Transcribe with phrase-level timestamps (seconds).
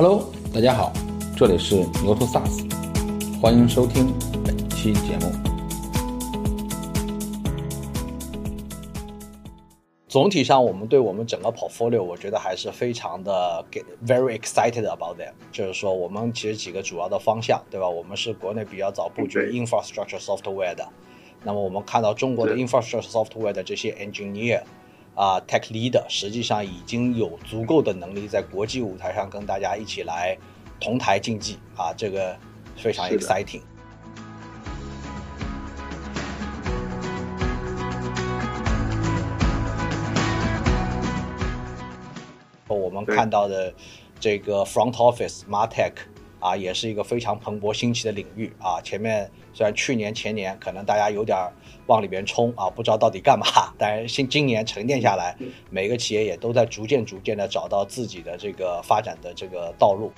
[0.00, 0.92] Hello，大家好，
[1.36, 2.72] 这里是牛头 SaaS，
[3.40, 5.32] 欢迎收听本期节目。
[10.06, 15.32] 总体上，我们对我们整个 portfolio，我觉得还是非常的 get very excited about them。
[15.50, 17.88] 就是说，我们其实几个主要的方向，对吧？
[17.88, 20.88] 我们是国内比较早布局 infrastructure software 的。
[21.42, 24.62] 那么我们看到中国的 infrastructure software 的这些 engineer
[25.18, 30.38] 啊 tech leader，实际上已经有足够的能力在国际舞台上跟大家一起来
[30.78, 32.36] 同台竞技啊，这个
[32.76, 33.62] 非常 exciting。
[42.68, 43.74] 我们看到的
[44.20, 45.94] 这个 front office martech
[46.38, 48.80] 啊，也是一个非常蓬勃兴起的领域啊。
[48.80, 51.36] 前面虽然去年前年可能大家有点
[51.88, 53.46] 往里边冲啊，不知道到底干嘛，
[53.78, 55.34] 但是今今年沉淀下来，
[55.70, 60.12] 每个企业也都在逐渐逐渐的找到自己的这个发展的这个道路。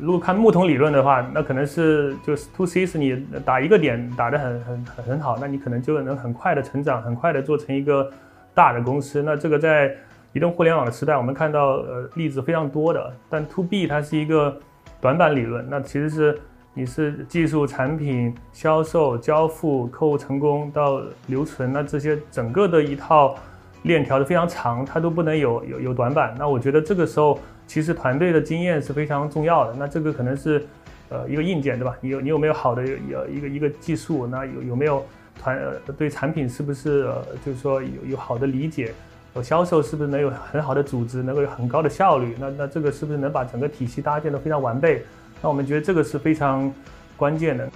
[0.00, 8.10] 如果看木桶理论的话，那可能是就是 to C 是你打一个点打得很很很很好，那你可能就能很快的成长，很快的做成一个
[8.54, 9.22] 大的公司。
[9.22, 9.94] 那这个在
[10.32, 13.12] 移动互联网的时代，我们看到呃例子非常多的。
[13.28, 14.56] 但 to B 它是一个
[15.00, 16.38] 短板理论，那其实是
[16.74, 23.36] 你是技术、产品、销售、交付、客户成功到留存，那这些整个的一套
[23.82, 26.34] 链条是非常长，它都不能有有有短板。
[26.38, 27.38] 那我觉得这个时候。
[27.68, 29.74] 其实团队的经验是非常重要的。
[29.78, 30.66] 那这个可能是，
[31.10, 31.94] 呃，一个硬件，对吧？
[32.00, 34.26] 你有你有没有好的有一个一个技术？
[34.26, 35.04] 那有有没有
[35.38, 38.94] 团呃对产品是不是呃，就是说有有好的理解？
[39.42, 42.36] 销售是不是能有很好的组织，能够有很高的效率？
[42.38, 45.04] 那那这个是不是能把整个体系搭建的非常完备？
[45.40, 46.72] 那我们觉得这个是非常
[47.16, 47.68] 关键的。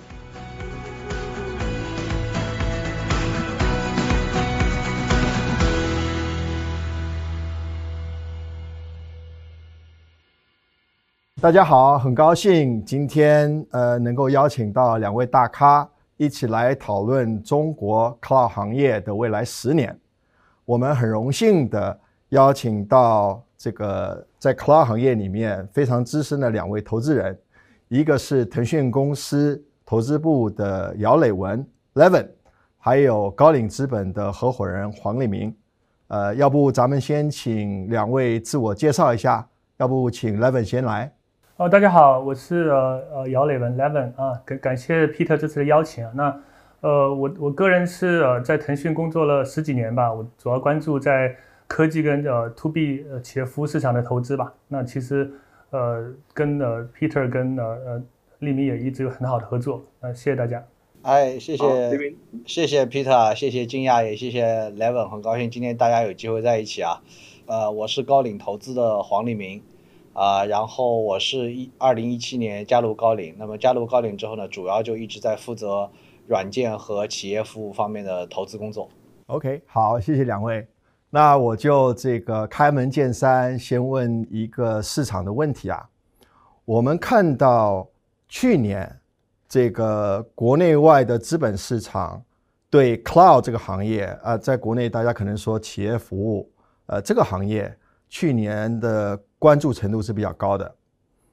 [11.40, 19.98] 大家好，很高兴今天呃能够邀请到两位大咖一起来讨论中国 cloud 行业的未来十年。
[20.64, 27.36] 我们很荣幸的邀请到这个在 cloud 行业里面非常资深的两位投资人，
[27.88, 32.28] 一个是腾讯公司投资部的姚磊文 Levin，
[32.78, 35.54] 还有高瓴资本的合伙人黄立明。
[36.08, 39.46] 呃，要不咱们先请两位自我介绍一下，
[39.78, 41.12] 要不请 Levin 先来。
[41.56, 46.12] 哦，大家好，我是呃呃姚磊文 Levin 啊，感感谢 Peter 这次的邀请啊。
[46.14, 46.40] 那
[46.82, 51.34] 呃我我个人是呃在腾讯工作了十几年吧，我主要关注在
[51.68, 54.52] 科技跟呃 To B 呃企业服务市场的投资吧。
[54.66, 55.32] 那其实
[55.70, 58.02] 呃跟呃 Peter 跟呃呃
[58.40, 59.80] 利明也一直有很好的合作。
[60.00, 60.64] 那谢谢大家。
[61.02, 61.64] 哎，谢谢
[62.44, 67.00] 谢谢 Peter，谢谢惊讶，也谢谢 Levin，很高兴今天大家有机会在一起啊。
[67.46, 69.62] 呃，我是高瓴投资的黄立明。
[70.14, 75.90] 啊，然后我是一二零一七年加入高瓴，那么加入高瓴之后呢，主要就一直在负责
[76.26, 78.88] 软件和企业服务方面的投资工作。
[79.26, 80.66] OK，好，谢谢两位。
[81.10, 85.88] 那我就这个开门见山，先问一个市场的问题啊。
[86.64, 87.88] 我们看到
[88.28, 89.00] 去年
[89.48, 92.22] 这个国内外的资本市场
[92.70, 96.50] 对 Cloud 这个行业啊，在国内大家可能说企业服务，
[96.86, 97.76] 呃，这个行业
[98.08, 99.18] 去年的。
[99.42, 100.72] 关注程度是比较高的。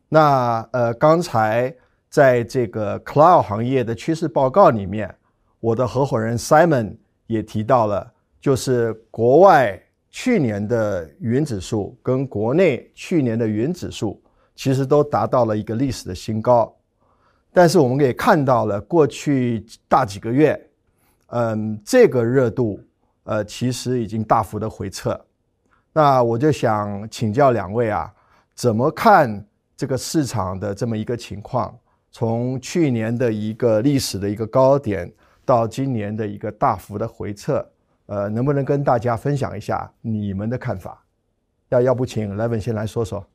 [0.07, 1.71] 那呃，刚才
[2.09, 5.13] 在这个 cloud 行业的趋势报告里面，
[5.59, 6.95] 我的合伙人 Simon
[7.27, 8.11] 也提到了，
[8.41, 14.19] 就是国外去年的云指数跟国内去年的云指数
[14.55, 16.75] 其实都达到了一个历史的新高。
[17.53, 20.59] 但是我们也看到了过去大几个月，
[21.27, 22.79] 嗯，这个热度
[23.23, 25.19] 呃其实已经大幅的回撤。
[25.93, 28.11] 那我就想请教两位啊，
[28.55, 29.45] 怎么看
[29.77, 31.77] 这个市场的这么一个情况？
[32.11, 35.11] 从去年的一个历史的一个高点，
[35.45, 37.65] 到今年的一个大幅的回撤，
[38.07, 41.03] 呃，能不能跟大家分享一下你们的看法？
[41.69, 43.25] 要要不请 Levin 先来说说。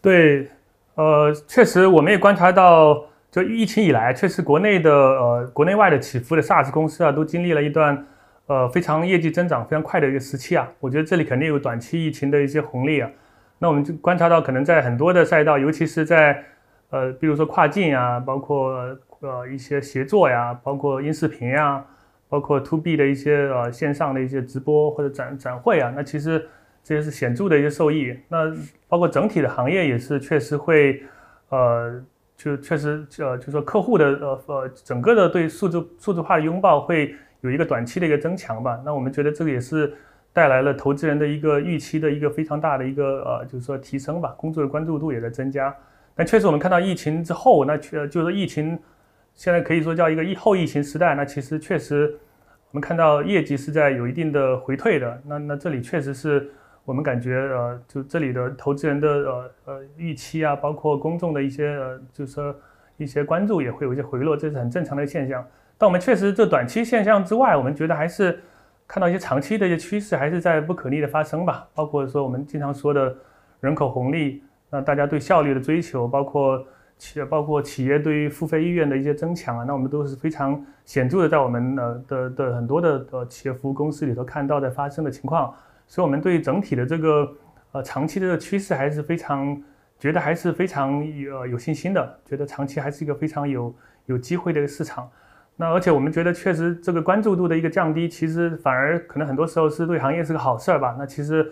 [0.00, 0.48] 对，
[0.94, 8.06] 呃，确实我们也观察到，就疫情以来，确实国内的呃国内外的起伏的 SaaS 公司啊，都经历了一段。
[8.46, 13.08] 呃，非常业绩增长非常快的一个时期啊，我觉得这里肯定有短期疫情的一些红利啊。
[13.60, 16.42] 那我们就观察到，可能在很多的赛道，尤其是在
[16.90, 21.84] 呃，比如说跨境啊，包括呃一些协作呀，包括音视频呀，
[22.28, 26.46] 包括 to B 的一些呃线上的一些直播或者展展会啊，那其实
[26.84, 28.16] 这些是显著的一些受益。
[28.28, 28.52] 那
[28.88, 31.02] 包括整体的行业也是确实会
[31.48, 32.02] 呃，
[32.36, 37.14] 就确实呃，就说客户的呃呃整个的对数字数字化的拥抱会。
[37.42, 38.78] 有一个短期的一个增强吧。
[38.84, 39.90] 那我们觉得这个也是
[40.30, 45.74] 带来了投资人的一个预期的一个非常大的一个呃，就是说提升吧，工作的关注度也在增加。
[46.20, 48.78] 那确实我们看到疫情之后，那确就是疫情
[49.34, 52.14] 现在可以说叫一个疫后疫情时代，那其实确实
[52.70, 55.22] 我们看到业绩是在有一定的回退的。
[55.26, 56.50] 那那这里确实是。
[56.82, 62.52] 我们感觉，呃，就这里的投资人的呃呃预期啊，包括公众的一些呃，就是说
[62.96, 65.46] 一些关注也会有一些回落，这是很正常的现象。
[65.78, 68.40] 但我们确实这短期现象之外，我们觉得还是
[68.88, 71.68] 看到一些长期的一些趋势，还是在不可逆的发生吧。
[71.74, 73.14] 包括说我们经常说的
[73.60, 76.64] 人口红利，那大家对效率的追求，包括
[76.96, 85.52] 企包括企业对于付费意愿的一些增强啊，那我们都是非常显著的，在我们呃的的很多的呃企业服务公司里头看到的发生的情况。
[85.86, 87.28] 所以，我们对整体的这个
[87.72, 89.60] 呃长期的这个趋势还是非常
[89.98, 93.74] 觉得还是非常有有信心的，觉得长期还是一个非常有
[94.06, 95.10] 有机会的一个市场。
[95.56, 100.94] 那而且我们觉得，确实这个关注度的一个降低，其实反而可能很多时候是对行业是个好事儿吧。
[100.96, 101.50] 那其实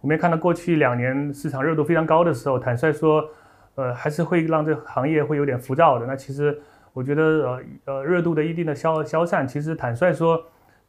[0.00, 3.28] 我们也看到，过去两年市场热度非常高的时候，坦率说，
[3.74, 6.06] 呃，还是会让这行业会有点浮躁的。
[6.06, 6.58] 那其实
[6.92, 10.42] 我觉得，呃呃，热度的一定的消消散，其实坦率说。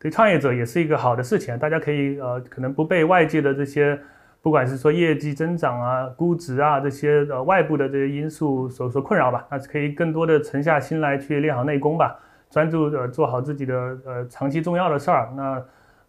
[0.03, 3.95] 对创业者也是一个好的事情，大家可以呃可能不被外界的这些，
[4.41, 12.19] 不管是说业绩增长啊、估值啊这些呃外部的这些因素所所困扰吧，那可以更多的沉下心来去练好内功吧，
[12.49, 15.63] 专注呃做好自己的呃长期重要的事儿，那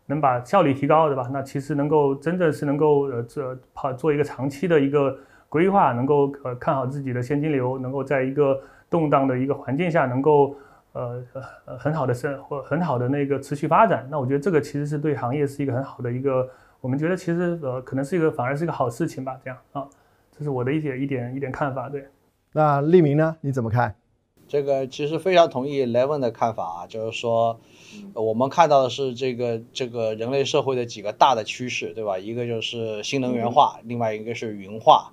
[0.07, 1.29] 能把效率提高，对吧？
[1.33, 5.17] 那其实能够真正是能够呃这跑做一个长期的一个
[5.49, 10.55] 规划，能够呃看好自己的现金流，能够在一个动荡的一个环境下能够。
[10.95, 11.25] 呃
[11.79, 16.47] 很好的生或很好的那个持续发展，那我觉得这个其实是对行业是一个很好的一个，
[16.83, 19.89] 我们觉得其实呃可能是一个反而是一个好事情吧，这样啊，
[20.31, 21.89] 这是我的一点一点一点看法。
[21.89, 22.07] 对，
[22.53, 23.35] 那利明呢？
[23.41, 23.95] 你怎么看？
[24.53, 27.59] 这个其实非常同意 Levin 的看法啊，就是说
[28.13, 32.19] 我们看到的是这个这个人类社会的几个大的趋势，对吧？
[32.19, 35.13] 一个就是新能源化，另外一个是云化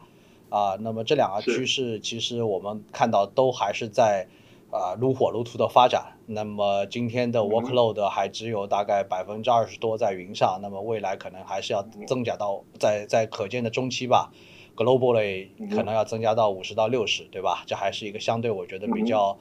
[0.49, 0.75] 啊。
[0.81, 4.27] 那么这两个趋势其实我们看到都还是在。
[4.71, 6.13] 啊，如火如荼的发展。
[6.27, 14.31] 那么今天的 workload 还只有大概百分之二十多在云上，那么未来可能还是要增加到在在可见的中期吧
[14.79, 17.63] ，globally 可能要增加到五十到六十，对吧？
[17.67, 19.37] 这还是一个相对我觉得比较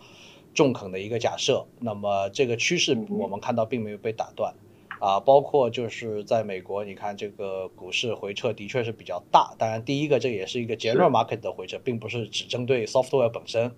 [0.52, 1.64] 中肯的一个假设。
[1.78, 4.54] 那么这个趋势我们看到并没有被打断，
[4.98, 9.54] 啊，包括就是在美国，你看这个股市回撤的确是比较大。
[9.56, 13.72] 当然，第一个这也是一个 general market 的回撤，并不是只针对 software 本身。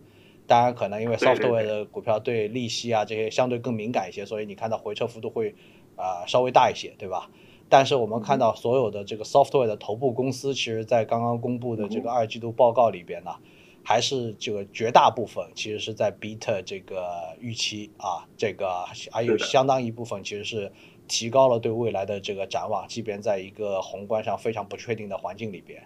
[0.46, 5.54] 当然，可能因为 software 的股票对利息啊这些相对更敏感一些，所以你看到回撤幅度会
[5.96, 7.30] 啊稍微大一些，对吧？
[7.70, 13.30] 但是我们看到所有的这个 software 的头部公司，其实在刚刚公布的这个二季度报告里边呢，
[13.82, 20.72] 还是这个绝大部分其实是在 beat 这个预期啊，这个还有相当一部分其实是
[21.06, 25.84] 提高了对未来的这个展望，即便在一个宏观上非常不确定的环境里边。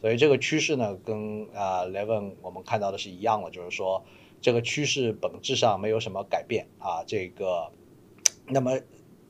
[0.00, 4.04] 所以这个趋势呢，跟啊 Levin 我们看到的是一样的，就是说
[4.40, 7.04] 这个趋势本质上没有什么改变啊。
[7.06, 7.72] 这个，
[8.46, 8.78] 那么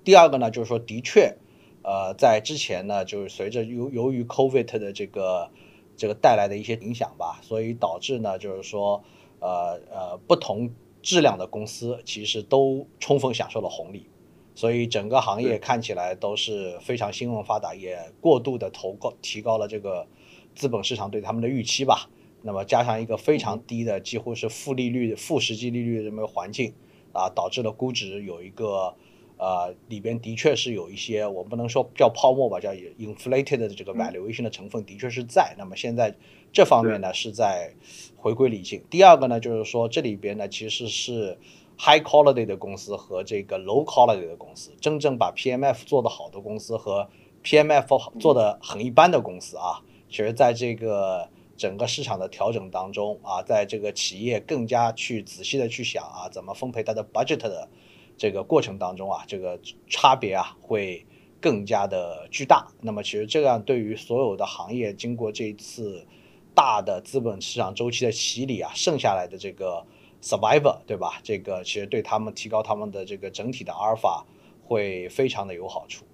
[0.05, 1.37] 第二个呢，就是说的确，
[1.87, 5.49] 呃，在之前呢，就是随着由由于 COVID 的这个
[5.97, 9.05] 这个带来的一些影响吧，所以导致呢，就是说
[9.39, 14.09] 呃呃不同质量的公司其实都充分享受了红利，
[14.57, 20.09] 所以整个行业看起来都是非常兴旺发达，也过度的投高提高了这个。
[20.57, 22.09] 资本市场对他们的预期吧，
[22.41, 26.73] 那么加上一个非常低的，几乎是负利率、负实际利率的这么个环境，
[27.13, 28.95] 啊，导致了估值有一个，
[29.39, 35.55] 呃，里边的确是有一些，我不能说叫泡沫吧，叫 inflated 的这个 valuation 的成分的确是在。
[35.59, 36.15] 那么现在
[36.53, 37.75] 这方面呢是在
[38.17, 38.83] 回归理性。
[38.89, 41.39] 第二个呢就是说这里边呢其实是
[41.79, 47.09] high quality 的公司和这个 low quality 的公司，真正把 PMF 做得好的公司和
[47.45, 49.83] PMF 做的很一般的公司啊。
[50.09, 57.69] 其实，在这个整个市场的调整当中啊，在这个企业更加去仔细的去想啊，怎么分配它的 budget 的
[58.17, 59.59] 这个过程当中啊，这个
[59.89, 61.05] 差别啊会
[61.41, 62.67] 更加的巨大。
[62.81, 66.07] 那么，其实这样对于所有的行业，经过这一次
[66.55, 69.85] 大的资本市场周期的洗礼啊，剩下来的这个
[70.23, 71.21] survivor，对吧？
[71.23, 74.25] 这个其实对他们提高他们的这个整体的阿尔法
[74.65, 76.05] 会非常的有好处。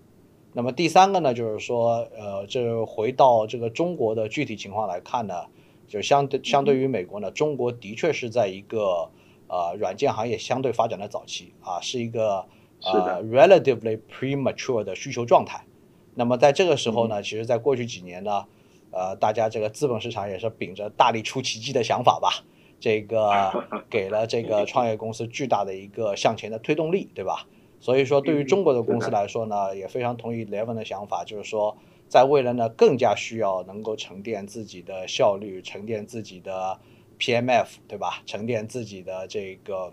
[0.54, 5.46] 那么第三个呢，就是说，呃，这回到这个中国的具体情况来看呢，
[5.88, 9.08] 就相对相对于美国呢，中国的确是在一个
[9.52, 12.46] 呃软件行业相对发展的早期啊，是一个
[12.82, 15.66] 呃 relatively premature 的需求状态。
[16.14, 18.46] 那么在这个时候呢，其实在过去几年呢，
[18.90, 22.44] 呃，大家这个资本市场也是秉着大力出奇迹的想法吧，
[22.80, 23.30] 这个
[23.90, 27.46] 给了这个创业公司巨大的一个向前的推动力，对吧？
[27.80, 31.76] 所以说，对于中国的公司来说呢，也非常同意 Levin 的想法，就是说，
[32.08, 36.78] 在未来呢，更加需要能够沉淀自己的效率，沉淀自己的
[37.22, 38.20] PMF，对吧？
[38.26, 39.92] 沉淀自己的这个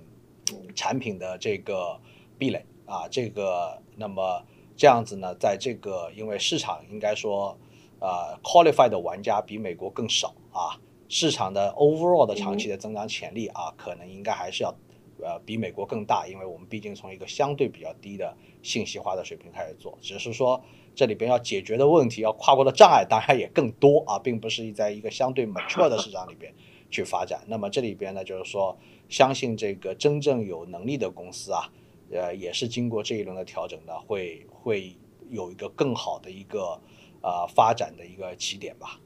[0.74, 2.00] 产品的这个
[2.40, 4.44] 壁垒啊，这个那么
[4.76, 7.56] 这样子呢，在这个因为市场应该说，
[8.00, 14.74] 呃，qualified 的玩家比美国更少啊，市场的 overall 的长期的增长潜力啊，可能应该还是要。
[15.22, 18.34] 呃，比美国更大，因为我们毕竟从一个相对比较低的
[18.64, 20.64] 信息化的水平开始做，只是说
[20.96, 26.54] 这里边要解决的问题、要跨过的障碍当然也更多啊，并不是在一个相对 mature 的市场里边
[26.90, 27.40] 去发展。
[27.48, 28.78] 那么这里边呢，就是说，
[29.08, 31.70] 相信这个真正有能力的公司啊，
[32.12, 34.98] 呃，也是经过这一轮的调整呢，会会
[35.30, 36.80] 有一个更好的一个
[37.22, 39.00] 呃发展的一个起点吧。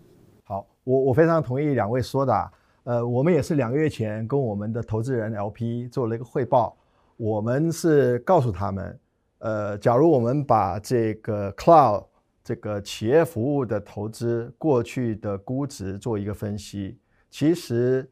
[0.44, 2.52] 好，我我非常同意两位说的。
[2.86, 6.76] 呃，我们也是两个月前跟我们的投资人 LP 做了一个汇报，
[7.16, 9.00] 我们是告诉他们，
[9.38, 12.04] 呃，假如我们把这个 Cloud
[12.44, 16.98] 这个企业服务的投资过去的估值做一个分析，
[17.34, 18.08] 其实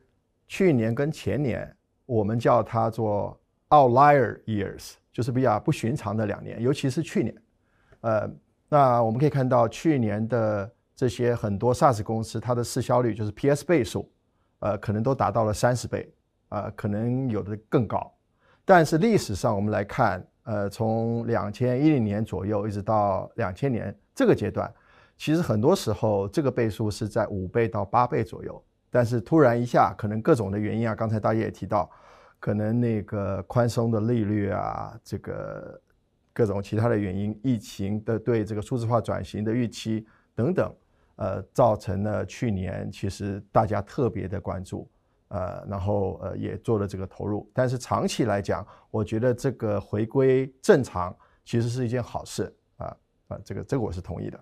[0.47, 1.71] 去年跟前年
[2.07, 7.35] 我们叫它做 Outlier Years，就是比较不寻常的两年，尤其是去年，
[7.99, 8.27] 呃，
[8.67, 14.11] 那我们可以看到去年的这些很多 SaaS 公司，它的市销率就是 PS 倍数。
[14.57, 16.11] 呃，可能都达到了三十倍，
[16.49, 18.11] 啊，可能有的更高。
[18.65, 24.71] 但是历史上我们来看，呃，从两千一零年左右一直到两千年这个阶段，
[25.15, 28.63] 其实很多时候这个倍数是在五倍到八倍左右。
[28.91, 31.89] 但是突然一下，可能各种的原因啊，刚才大家也提到，
[32.39, 35.81] 可能那个宽松的利率啊，这个
[36.33, 40.05] 各种其他的原因，疫情的对这个数字化转型的预期
[40.35, 40.71] 等等。
[41.17, 44.89] 呃，造成了去年其实大家特别的关注，
[45.27, 54.39] 呃，然后呃也做了这个投入，但是长期来讲，我觉得这个回归正常其实是一件好事啊啊，这个这个我是同意的。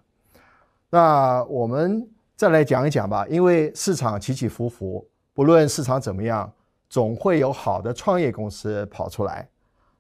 [0.90, 2.08] 那我们
[2.40, 6.50] 再来讲一讲吧，因为市场起起伏伏，不论市场怎么样，
[6.90, 9.46] 总会有好的创业公司跑出来。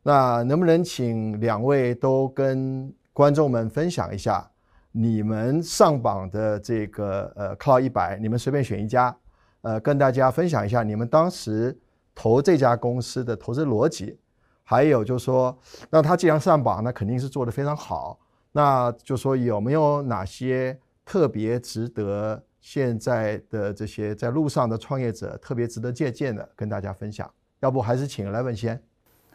[0.04, 4.50] 那能不能请两位都跟观众们分享一下？
[4.94, 9.14] 你们上榜的这个呃 Cloud 一百，你们随便选一家，
[9.60, 11.78] 呃，跟大家分享一下你们当时
[12.16, 14.18] 投这家公司的投资逻辑，
[14.64, 18.18] 还有就是说，那他既然上榜，那肯定是做得非常好。
[18.54, 27.28] 那就说有没有哪些特别值得现在的这些在路上的创业者特别值得借鉴的，跟大家分享？
[27.62, 28.80] 要不还是请来文先。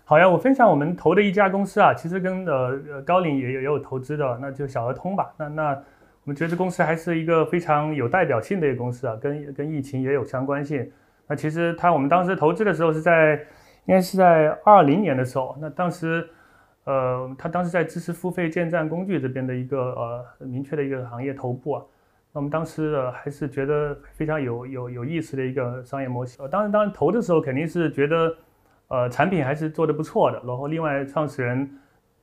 [0.04, 5.34] 好呀，我分享我们投的一家公司啊，其实跟呃高瓴也有也有投资的，那就小额通吧。
[5.36, 10.88] 那那我们觉得这公司还是一个非常有代表性的一个公司啊，跟跟疫情也有相关性。
[11.26, 13.34] 那其实它我们当时投资的时候是在
[13.86, 16.24] 应该是在二零年的时候，那当时
[16.84, 21.84] 呃他当时在知识付费建站工具这边的一个呃明确的一个行业头部啊。
[22.32, 26.48] 那我们当时呃还是觉得非常有有有意思的一个商业模型。
[26.48, 28.34] 当然当然投的时候肯定是觉得。
[28.88, 31.68] 呃，产品还是做的不错的，然后另外创始人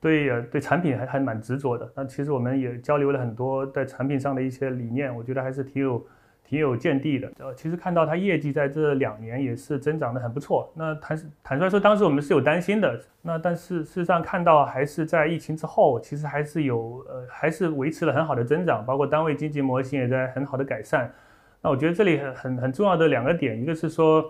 [0.00, 1.92] 对对产品还还蛮执着的。
[1.94, 6.02] 那其实我们也交流了很多在产品上的一些理念，我觉得还是挺有
[6.44, 7.32] 挺有见地的。
[7.38, 10.72] 呃，其实看到它业绩在这两年也是增长的很不错。
[10.74, 13.00] 那坦坦率说，当时我们是有担心的。
[13.22, 21.12] 那但是事实上看到还是在疫情之后，其实还是有呃还是维持了很好的增长，包括单位经济模型也在很好的改善。
[21.60, 24.24] 那我觉得这里很很很重要的两个点，一个是说。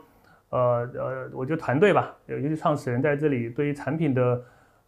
[0.55, 4.43] 呃呃，我觉得团队吧，尤其创始人在这里对于产品的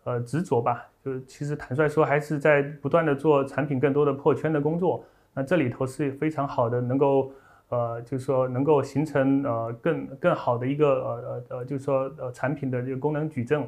[0.04, 5.02] 呃执着吧，就其实坦率说还是在不断的做产品更多的破圈的工作。
[5.34, 7.32] 那这里头是非常好的，能够
[7.68, 13.60] 呃就是说能够形成呃更更好的一个呃呃呃就是说呃产品的这个功能矩阵。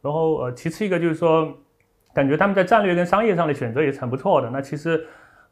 [0.00, 1.52] 然后呃其次一个就是说，
[2.14, 4.48] 感觉他们在战略跟商业上的选择也是很不错的。
[4.48, 5.04] 那其实。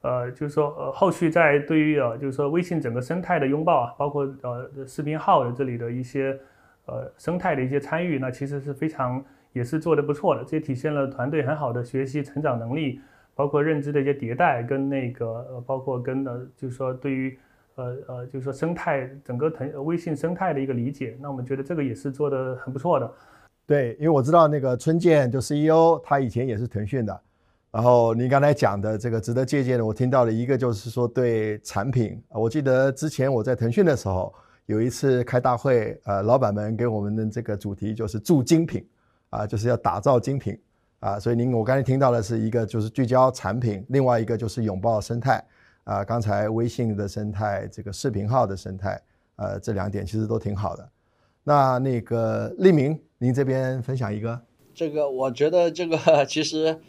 [0.02, 6.38] 呃，就是说，呃，后续在对于呃，就是说微信整个生态的拥抱啊，包括呃视频号的这里的一些
[6.84, 13.00] 呃生态的一些参与，那其实是非常也是做的不错的，这也体现了团队很好的学习成长能力，
[13.36, 17.38] 包括认知的一些迭代跟那个呃，包括跟呃，就是说对于
[17.76, 23.08] 呃呃，就是说生态整个腾微信生态的一个理解，那我们觉得这个也是做的很不错的。
[23.66, 27.20] 对，因为我知道那个春建就 CEO，他以前也是腾讯的。
[27.72, 32.18] 然后您刚才讲的这个值得借鉴的，我听到了一个，就是说对产品。
[32.30, 34.32] 我记得之前我在腾讯的时候，
[34.64, 38.82] 有一次开大会，呃，老板们给我们的这个主题就是铸精品，
[39.28, 40.58] 啊，就是要打造精品，
[41.00, 45.44] 啊，所以您我刚才听到的是一个就是聚焦产品，另外一个就是拥抱生态，
[45.84, 49.00] 啊，刚才微信的生态，这个视频号的生态，
[49.36, 50.88] 呃，这两点其实都挺好的。
[51.44, 54.40] 那那个立明，您这边分享一个。
[54.74, 56.80] 这个我觉得这个 其实，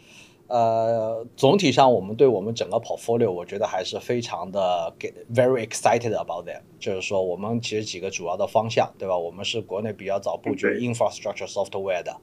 [0.46, 6.62] 呃，总体上我们对我们整个 portfolio，我觉得还是非常的 get very excited about that。
[6.80, 9.16] 就是说，我们其实几个主要的方向，对吧？
[9.16, 12.16] 我们是国内比较早布局 infrastructure software 的。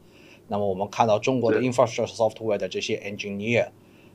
[0.48, 3.70] 那么我们看到中国的 infrastructure software 的这些 engineer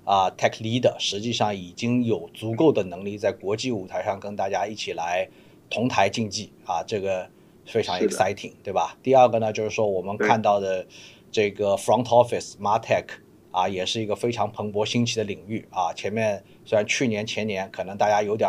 [0.04, 5.28] 啊，tech leader，实际上已经有足够的能力在国际舞台上跟大家一起来
[5.68, 7.28] 同台竞技啊，这个
[7.66, 8.96] 非常 exciting，对吧？
[9.02, 10.86] 第二个呢，就是说我们看到的
[11.30, 13.04] 这个 front office martech
[13.50, 15.92] 啊，也是一个非常蓬勃兴起的领域啊。
[15.92, 18.48] 前面虽然去年前年可能大家有点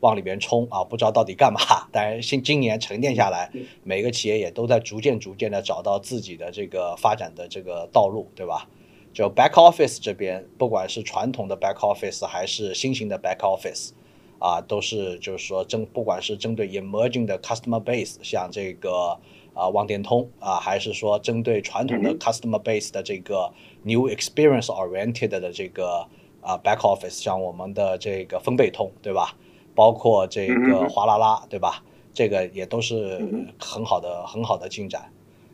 [0.00, 1.60] 往里边冲啊，不知道到底干嘛，
[1.92, 3.50] 但是今今年沉淀下来，
[3.82, 8.68] 每个企业也都在逐渐逐渐的找到自己的这个发展的这个道路，对吧？
[9.14, 13.90] 就 back office 这边，不管是传统的 back office 还是新型的 back office，
[14.38, 19.18] 啊，都是就是说针，不管是针对 emerging 的 customer base，像这个
[19.52, 23.52] 啊望电通啊，还是说针对传统的 customer base 的这个
[23.82, 26.06] new experience oriented 的这个
[26.40, 29.36] 啊 back office，像我们的这个分贝通，对吧？
[29.74, 31.82] 包括这个哗啦啦，对吧？
[32.12, 33.18] 这个也都是
[33.58, 35.10] 很好的很好的进展。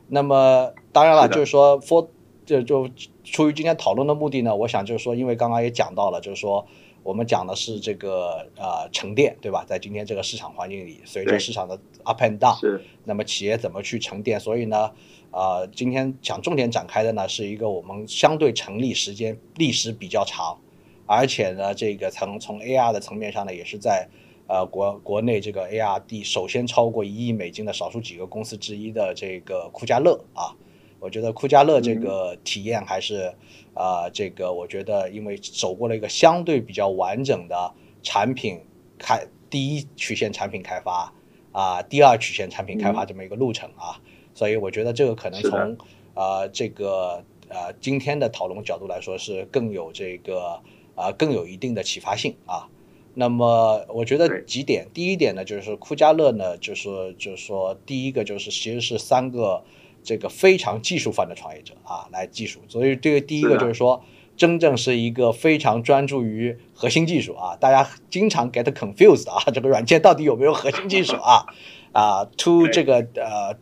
[0.09, 2.09] 那么当然了，就是说 for
[2.45, 2.89] 就就
[3.23, 6.67] 出于今天讨论的目的呢，我想就是说，因为刚刚也讲到了，就是说
[7.05, 9.65] 我们讲的是这个呃沉淀，对吧？
[9.69, 14.41] 在今天这个市场环境里，随着市场的 up and down，那么企业怎么去沉淀？
[14.41, 14.91] 所以呢，
[15.31, 20.59] 呃，今天想重点展开的呢，是一个我们相对成立时间历史比较长，
[21.07, 24.09] 而且呢，这个从从 AR 的层面上呢，也是在
[24.47, 30.57] 呃国国内这个 ARD 首先超过一亿美金的少数几个公司之一的这个酷家乐啊。
[31.01, 33.33] 我觉得酷家乐这个体验还是，
[33.73, 38.61] 啊，这个我觉得因为走过了一个相对比较完整的产品
[38.99, 41.13] 开第一曲线产品开发
[41.53, 44.01] 啊，第二曲线产品开发这么一个路程啊，
[44.39, 45.77] 所以我觉得这个可能从
[46.15, 50.61] 呃这个呃今天的讨论角度来说是更有这个
[50.95, 52.69] 啊更有一定的启发性啊。
[53.15, 59.65] 那么我觉得几点，第一点呢就是酷家乐呢就是就是说第一个就是其实是三个。
[60.05, 64.03] 这个非常技术范的创业者啊，来技术，所以这个第一个就是说，
[64.39, 67.57] 真正是一个非常专注于核心技术啊。
[67.57, 71.45] 大家经常 get confused 啊，这个软件到底有没有核心技术啊？
[71.93, 73.55] 啊，to 这个呃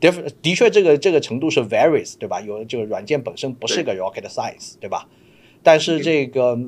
[0.43, 2.41] 的确这个这个程度是 varies 对吧？
[2.41, 5.09] 有就软件本身不是个 rocket science 对吧？
[5.63, 6.59] 但是这个，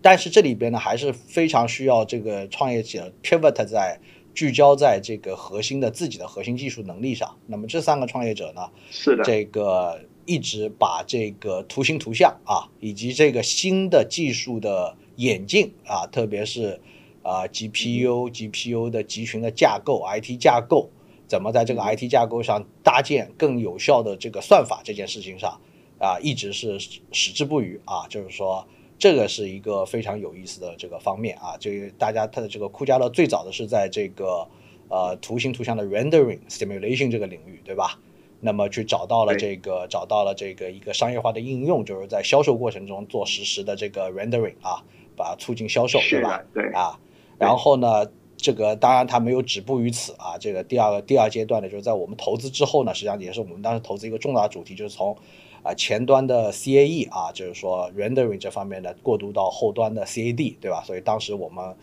[0.00, 4.00] 但是这里边呢还是非常需要这个创业者 pivot 在。
[4.34, 7.36] 聚焦在这个核心的自己的核心技术能力上。
[7.46, 16.80] 那么这三个创业者呢，是的，这个一直把这个图形图像啊，以及这个新的技术的演进啊，特别是
[17.24, 20.88] 啊 GPU、GPU 的集群的架构、IT 架构，
[21.26, 25.60] 怎么在这个 IT 架构上搭建更有效的这个算法这件事情上
[25.98, 28.64] 啊，一直是矢志不渝啊，就是说。
[28.96, 34.46] 这个是一个非常有意思的这个方面啊，这个大家它的这个库加勒最早的是在这个
[34.88, 37.98] 呃图形图像的 rendering simulation 这个领域，对吧？
[38.40, 44.84] 那么去找到了这个找到了这个一个商业化的应用，就是在销售过程中做实时的这个 rendering 啊，
[45.16, 46.44] 把促进销售，对吧？
[46.54, 46.98] 对啊，
[47.38, 55.16] 然后呢，这个当然它没有止步于此啊，这个第二个第二阶段呢，就是在我们投资之后呢，实际上也是我们当时投资一个重大主题，就是从。
[55.64, 60.82] 啊，前端的 CAE 啊，就是说 rendering 这方面的过渡到后端的 CAD，对吧？
[60.84, 61.74] 所以当时我们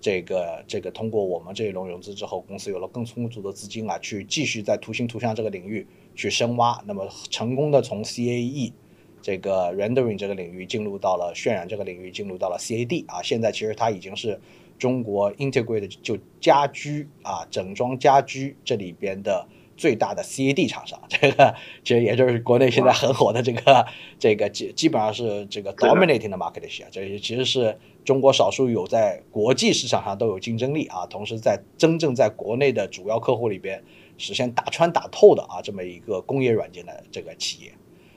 [0.00, 6.82] 这个这个通过我们这一轮融资之后，公司有了更充足的资金啊，去继续在图形图像这个领域去深挖。
[6.86, 8.72] 那么成功的从 CAE
[9.20, 13.20] 这个 rendering 这个领域进入到了渲染这个领域，进入到了 CAD 啊。
[13.22, 14.40] 现在其实它已经是
[14.78, 19.46] 中国 integrate 就家居啊整装家居这里边的。
[19.78, 23.86] 最大的 CAD 厂商， 这个其实也就是国内现在很火的这个
[24.18, 33.84] 这个基基本上是这个 dominating 的 market share，这其实是中国少数有在国际市场上都有竞争力啊，同时在真正在国内的主要客户里边
[34.16, 37.74] 实现打穿打透的啊这么一个工业软件的这个企业，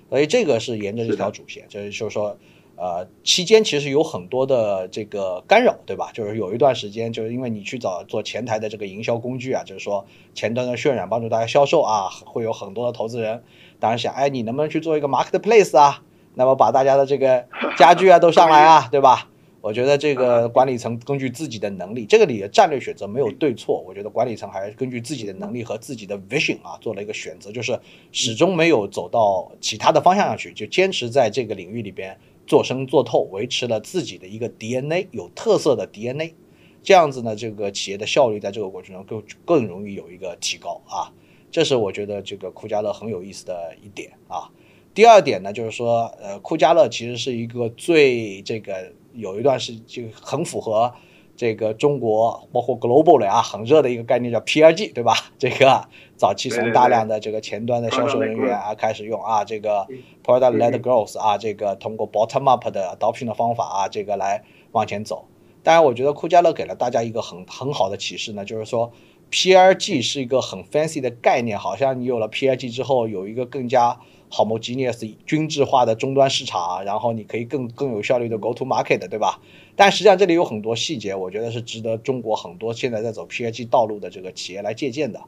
[0.09, 2.37] 所以这个是沿着这条主线，就是就是说。
[2.81, 6.11] 呃，期间其实有很多的这个干扰，对吧？
[6.13, 13.43] 就是有一段时间，就是因为你去找做前台的这个营销工具啊，就是说前端的渲染帮助大家销售啊，会有很多的投资人，
[13.81, 16.01] 当然想，哎，你能不能去做一个 marketplace 啊？
[16.35, 17.45] 那么把大家的这个
[17.77, 19.27] 家具啊都上来啊， 对吧？
[19.61, 27.77] 我觉得这个管理层根据自己的能力，这个里的战略选择没有对错，我觉得管理层还是根据自己的能力和自己的 vision 啊做了一个选择，就是
[28.13, 32.17] 始终没有走到其他的方向上去，就坚持在这个领域里边。
[32.49, 36.33] 做深做透，维持了自己的一个 DNA，有特色的 DNA，
[36.81, 41.13] 这样子呢，这个企业的效率在这个过程中更更容易有一个提高啊。
[41.51, 44.49] 这是我觉得这个酷家乐很有意思的一点啊。
[44.95, 50.91] 第二点呢，就是说，呃，库加勒其实是一个最这个有一段时就很符合
[51.39, 55.13] 这个中国包括 global 的啊很热的一个概念叫 PRG，对吧？
[55.37, 59.87] 这个早期从大量的这个前端的销售人员啊开始用啊这个
[60.21, 65.23] product led growth 啊这个通过 bottom up 的 adoption 的方法啊这个来往前走。
[65.63, 68.91] 当然，我觉得库加勒给了大家一个很很好的启示呢，就是说
[69.31, 73.97] PRG 是一个很 fancy 的概念，好像你有了 PRG 之后，有一个更加
[74.29, 79.41] homogeneous 均质化的终端市场，然后你可以更更有效率的 go to market，对吧？
[79.75, 85.21] 但实际上这里有很多细节，我觉得是值得中国很多现在在走 PRG 道路的这个企业来借鉴的。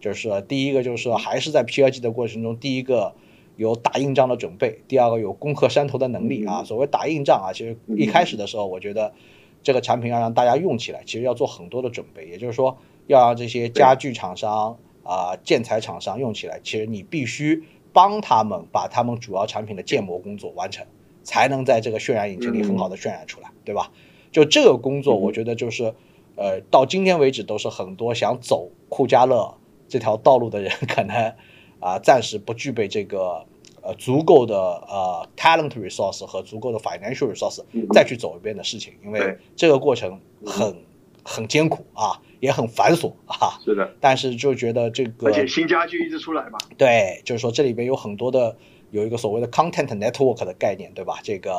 [0.00, 3.14] 就是第一个，就是说还是在 PRG 的过程中，第一个
[3.56, 6.64] 有打硬仗的准备，第二个有攻克山头的能力啊。
[6.64, 9.12] 所谓打硬仗啊，其实一开始的时候，我觉得。
[9.60, 20.86] 这个产品要让大家用起来，其实要做很多的准备，也就是说，要让这些家具厂商啊、建材厂商用起来，其实你必须帮他们把他们主要产品的建模工作完成，
[21.22, 23.90] 才能在这个渲染引擎里很好的渲染出来，对吧？
[24.32, 25.94] 就这个工作，我觉得就是，
[26.36, 29.54] 呃，到今天为止都是很多想走库加勒
[29.88, 31.34] 这条道路的人，可能
[31.80, 33.46] 啊暂时不具备这个。
[33.80, 37.62] 呃，足够的呃 talent resource 和足够的 financial resource
[37.94, 40.76] 再去走一遍的事情，因为这个过程很
[41.22, 43.58] 很艰苦啊，也很繁琐啊。
[43.64, 43.90] 是的。
[44.00, 46.58] 但是就觉得这个，而且新家具一直出来嘛。
[46.76, 48.56] 对，就是说这里边有很多的
[48.90, 51.18] 有一个所谓的 content network 的概念，对吧？
[51.22, 51.58] 这个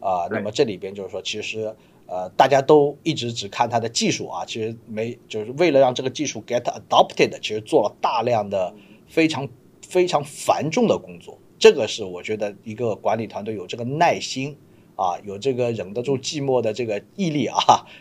[0.00, 1.74] 啊，那么这里边就是说，其实
[2.06, 8.74] 呃，大家都一直只看它的技术啊，其实没就是为了让这个技术 get adopted，其实做了大量的
[9.08, 9.48] 非常
[9.86, 11.38] 非常繁重的工作。
[11.58, 14.54] 这个是我觉得一个管理团队有这个耐心
[14.96, 17.58] 啊，有这个忍得住寂寞的这个毅力啊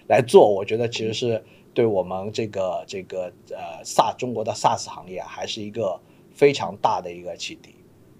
[0.07, 5.99] 来做，我觉得其实是对我们这个这个呃萨中国的 SaaS 行业啊，还是一个
[6.33, 7.75] 非常大的一个启迪。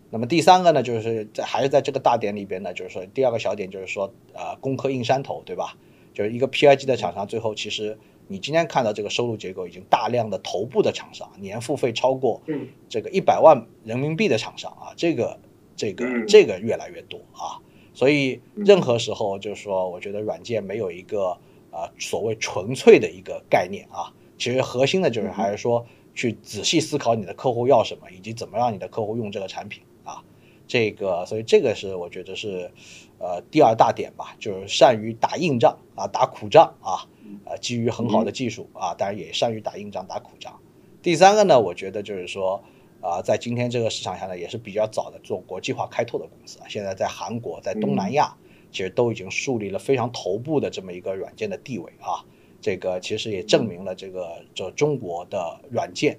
[0.10, 5.76] 那么第三个呢，就是在还是在这个大点里边呢，就是说第二个小点就是说呃攻克硬山头，对吧？
[6.14, 7.98] 就是一个 PIG 的厂商最后其实。
[8.30, 12.42] 你今天看到这个收入结构，已经大量的头部的厂商，年付费超过
[12.88, 15.38] 这个一百万人民币的厂商啊，这个
[15.76, 17.60] 这个这个越来越多啊，
[17.94, 21.38] 所以任何时候就是说，我觉得软件没有一个
[21.72, 30.24] 啊所谓纯粹的一个概念啊，其实核心的就是还是说去仔细思考你的客户要什么，以及怎么让你的客户用这个产品啊，
[30.68, 32.72] 这个所以这个是我觉得是
[33.20, 37.08] 呃第二大点吧，就是善于打硬仗啊，打苦仗啊。
[37.46, 40.60] 呃，基于很好的技术啊，当然也善于打硬仗、打苦仗。
[41.02, 42.64] 第三个呢，我觉得就是说，
[43.04, 46.66] 啊，在今天这个市场下呢，也是比较早的做国际化开拓的公司啊。
[46.70, 48.34] 现在在韩国、在东南亚，
[48.72, 52.24] 其实都已经树立了非常头部的这么一个软件的地位啊。
[52.62, 56.18] 这个其实也证明了这个这中国的软件，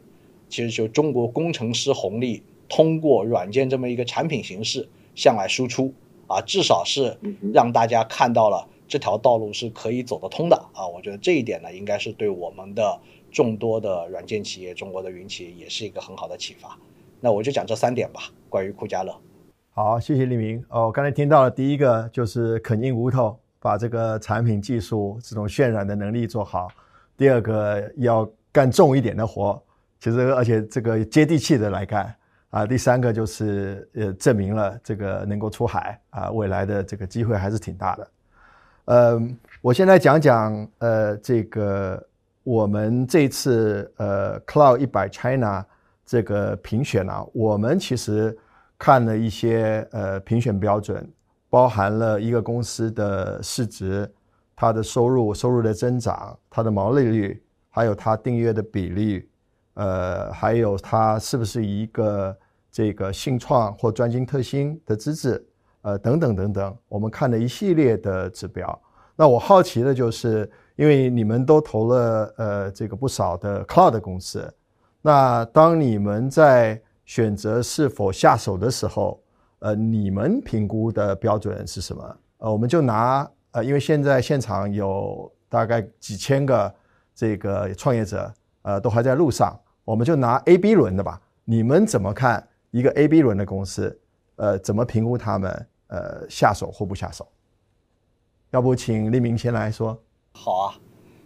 [0.51, 5.95] 其实就中国工程师红利通过软件这么一个产品形式向外输出
[6.27, 7.17] 啊，至少是
[7.55, 8.69] 让大家看到了。
[8.87, 10.87] 这条道路是可以走得通的啊！
[10.87, 13.01] 我觉得这一点呢，应该是对我们的
[13.35, 16.79] 众多的软件企业、中国的云企业也是一个很好的启发。
[17.21, 19.13] 那我就讲这三点吧，关于酷家乐。
[19.73, 20.65] 好，谢谢李明。
[20.69, 26.69] 哦，刚才听到了第一个就是啃硬骨头，把这个产品技术这种渲染的能力做好；
[27.17, 29.61] 第二个要干重一点的活，
[29.99, 32.15] 其实而且这个接地气的来干
[32.51, 38.09] 啊；第三个就是呃证明了这个能够出海啊，未来的这个机会还是挺大的。
[38.85, 39.21] 呃，
[39.61, 42.07] 我现在讲讲呃，这个
[42.45, 45.65] 我们这次呃 Cloud 一百 China
[46.05, 48.37] 这个评选啊，我们其实
[48.79, 51.11] 看了一些呃评选标准，
[51.49, 54.09] 包含了一个公司的市值、
[54.55, 59.27] 它的收入、收入的增长、它的毛利率，还有它订阅的比例，
[59.73, 62.37] 呃，还有它是不是一个
[62.71, 65.43] 这个信创或专精特新的资质。
[65.81, 68.81] 呃，等等等等，我们看了一系列的指标。
[69.17, 74.53] 那我好奇的就是，因为你们都投了呃这个不少的 cloud 公司，
[75.03, 79.21] 那当你们在选择是否下手的时候，
[79.61, 82.17] 呃，你们评估的标准是什么？
[82.39, 86.75] 呃，我们就拿呃，因为现在现场有大概几千个
[87.15, 91.21] 这个创业者，呃，都还在路上，我们就拿 A、B 轮的吧。
[91.45, 93.97] 你们怎么看一个 A、B 轮的公司？
[94.37, 95.67] 呃，怎么评估他们？
[95.89, 97.29] 呃，下手或不下手？
[98.55, 100.01] 要不请立明先来说。
[100.31, 100.79] 好啊，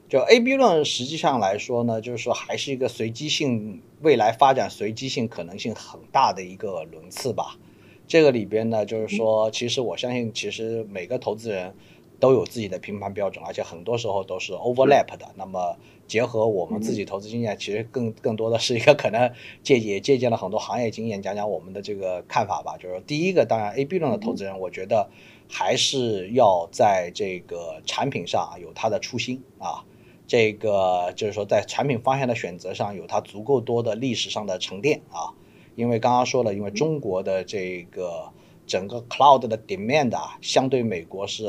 [0.08, 7.58] 就 A B 论实际上来说呢，就是说还是一个随机性，未来发展随机性可能性很大的一个轮次吧。
[8.06, 11.74] 这个里边呢，就是说，其实我相信，其实每个投资人
[12.18, 15.28] 都有自己的评判标准，而且很多时候都是 overlap 的。
[15.36, 19.30] 那么结合我们自己投资经验，其实更更多的是一个可能
[19.62, 22.78] 借也借鉴了很多行业经验，讲讲我们的这个看法吧。
[22.78, 25.10] 就是第一个，当然 A B 论的投资人，我觉得
[25.48, 29.84] 还是要在这个产品上有它的初心啊。
[30.26, 35.32] 这个就是说，在产品方向的选择上有它足够多的历史上的沉淀啊。
[35.74, 38.30] 因为刚刚说了，因为中国的这个
[38.66, 41.46] 整个 cloud 的 demand 啊，相对美国是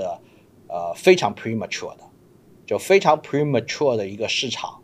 [0.67, 2.03] 呃非常 premature 的，
[2.65, 4.81] 就非常 premature 的一个市场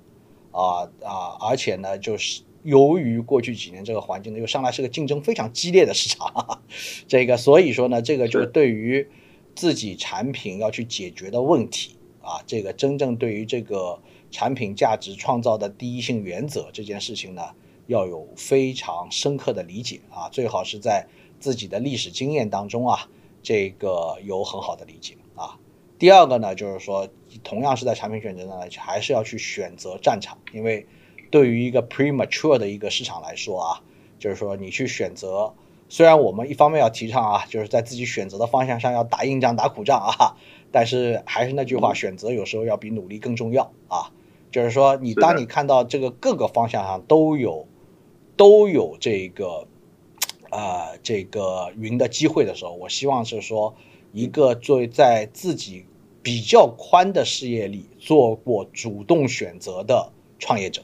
[0.52, 6.62] 啊啊，而且呢，就是由于过去几年这个环境呢，又上来是个竞争非常激烈的市场，
[7.08, 9.08] 这个所以说呢，这个就是对于
[9.56, 11.96] 自己产品要去解决的问题。
[12.22, 14.00] 啊，这个真正对于这个
[14.32, 17.44] 产品价值创造的第一性原则这件事情呢，
[17.86, 21.06] 要有非常深刻的理解啊，最好是在
[21.40, 23.08] 自己的历史经验当中啊，
[23.44, 25.60] 这个有很好的理解啊。
[26.00, 27.08] 第二个呢，就是说，
[27.44, 30.88] 同样是在产品选择呢，还是要去选择战场，因为
[31.36, 33.82] 对于一个 premature 的一个市场来说啊，
[34.20, 35.54] 就是说你去选择，
[35.90, 40.38] 虽然我们一方面要提倡啊，就是在自己选择的方向上要打硬仗、打苦仗啊。
[40.72, 44.14] 但是还是那句话，选择有时候要比努力更重要啊！
[44.50, 47.68] 就是说，你当你看到这个各个方向上都有
[48.38, 49.68] 都有这个
[50.52, 53.76] 呃这个云的机会的时候，我希望是说，
[54.14, 55.84] 一个作为在自己
[56.24, 60.82] 比较宽的视野里做过主动选择的创业者，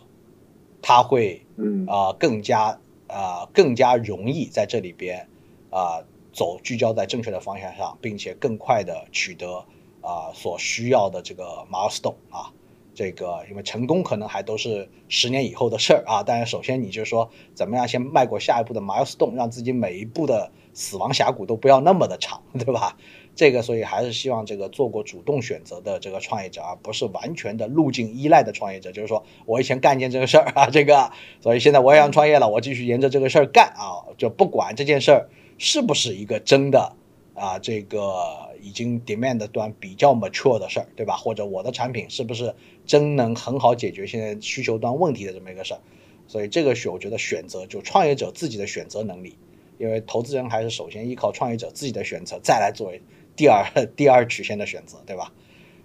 [0.82, 5.28] 他会嗯啊更加啊更加容易在这里边
[5.70, 9.66] 啊走聚焦在正确的方向上，并且更快的取得。
[10.04, 12.52] 啊，所需要的这个 milestone 啊，
[12.96, 16.24] 这个因为成功可能还都是十年以后的事儿啊。
[16.24, 22.98] 但是首先你就说怎么样先迈过下一步的 milestone，让自己每一步的死亡峡谷都不要那么的长，对吧？
[23.36, 28.92] 这个所以还是希望这个做过主动选择的这个创业者啊，不是完全的路径依赖的创业者。
[28.92, 36.96] 就是说我以前干件这个事儿啊，这个所以现在我也想创业了，我继续沿着这个事儿干啊，就不管这件事儿是不是一个真的
[37.34, 38.50] 啊，这个。
[38.64, 41.16] 已经 demand 端比较 mature 的事儿，对吧？
[41.16, 42.54] 或者我的产品是不是
[42.86, 45.80] 真能很好解决现在需求端问题的这么一个事儿？
[46.28, 49.36] 所以这个选，我觉得选择就创业者自己的选择能力，
[49.80, 53.02] 因为投资人还是首先依靠创业者自己的选择，再来作为
[53.36, 53.64] 第二
[53.96, 55.32] 第二曲线的选择，对吧？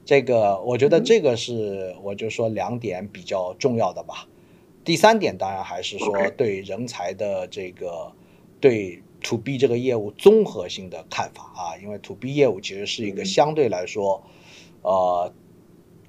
[0.05, 4.29] 这个我觉得这个是我就说两点比较重要的吧。
[4.85, 8.13] 第三点当然还是说对人才的这个
[8.61, 9.03] 对。
[9.23, 14.23] to B 这个业务综合性的看法啊，因为 to B 业务其实是一个相对来说，
[14.83, 15.33] 呃，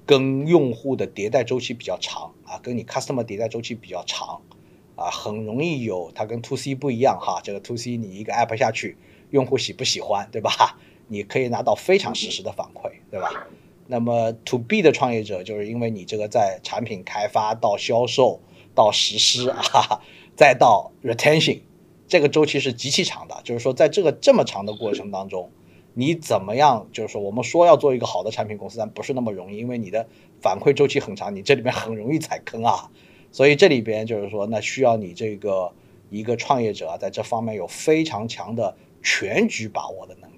[0.06, 4.42] 跟用户的迭代周期比较长啊，跟你 customer 迭代周期比较长
[4.94, 7.40] 啊，很容易有它跟 to C 不一样哈。
[7.42, 8.96] 这个 to C 你一个 app 下去，
[9.30, 10.78] 用户喜不喜欢，对吧？
[11.08, 13.48] 你可以拿到非常实时的反馈，对吧？
[13.86, 18.40] 那么 to B 的创业者，就是因为你这个在产品开发到销售
[18.74, 20.00] 到实施啊，
[20.36, 21.60] 再到 retention。
[22.06, 25.50] 这个周期是极其长的，就是说，在这个这么长的过程当中，
[25.94, 26.86] 你怎么样？
[26.92, 30.06] 就是说，我们说要做一个好的产品公司，但不是那么容易，因为你的
[30.40, 32.90] 反馈周期很长，你这里面很容易踩坑啊。
[33.32, 35.72] 所以这里边就是说，那需要你这个
[36.08, 40.30] 一个创业者啊，在这方面有非常强的全局把握的能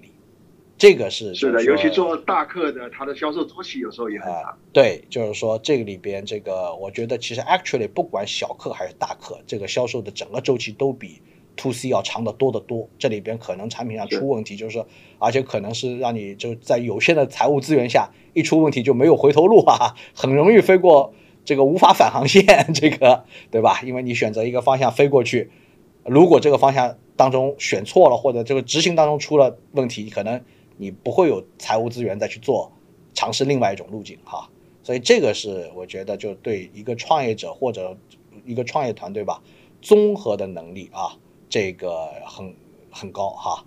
[0.81, 4.57] 这个是是的，尤其做大客的，它的销售周期有时候也很长。
[4.73, 11.21] 对，就是说这个里边，这个我觉得其实 actually 不管小客还是大客，这个销售的整个周期都比。
[11.57, 14.87] to C 要长得多得多，这里边可能产品上出问题，就是说，
[15.19, 21.13] 而且可能是让你就在有限的财务资源下，一出问题就没有回头路啊，很容易飞过
[21.43, 23.81] 这个无法返航线，这个 对吧？
[23.85, 25.51] 因为你选择一个方向飞过去，
[26.05, 30.41] 如果这个方向当中选错了，或者这个执行当中出了问题，可能
[30.81, 32.71] 你不会有财务资源再去做
[33.13, 34.49] 尝试另外一种路径哈。
[34.81, 37.95] 所以这个是我觉得就对一个创业者或者
[38.45, 39.43] 一个创业团队吧，
[39.79, 41.17] 综合的能力啊。
[41.53, 42.55] 这个很
[42.89, 43.65] 很高哈，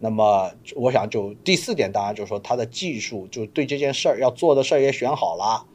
[0.00, 5.66] 那么我想就第四点，当然就是说他的技术，就对这件事儿要做的事儿也选好了，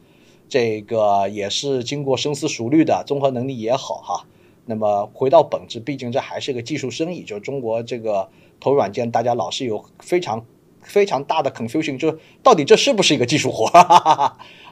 [0.50, 4.26] 这个也是经过深思熟虑的，综合能力也好哈。
[4.66, 10.44] 那么回到本质，毕竟这还是个技术生意，就中国这个投软件，大家老是有非常
[10.84, 13.66] 非常大的 confusion，就到底这是不是一个技术活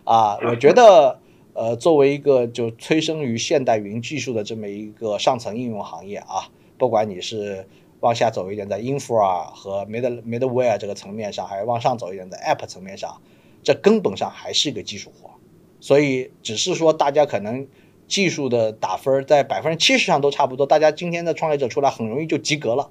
[0.05, 0.37] 啊？
[0.43, 1.19] 我觉得，
[1.53, 6.49] 呃，作为一个就催生于现代云技术的这么一个上层应用行业啊。
[6.77, 7.67] 不管你是
[7.99, 13.21] 往下走一点，在 infra 和 mid middleware 这个层面上，还是往上走一点，在 app 层面上，
[13.63, 15.31] 这根本上还是一个技术活。
[15.81, 17.67] 所以只是说大家可能
[18.07, 22.89] 技术的打分在百分之七十上都差不多，大家今天的创业者出来很容易就及格了。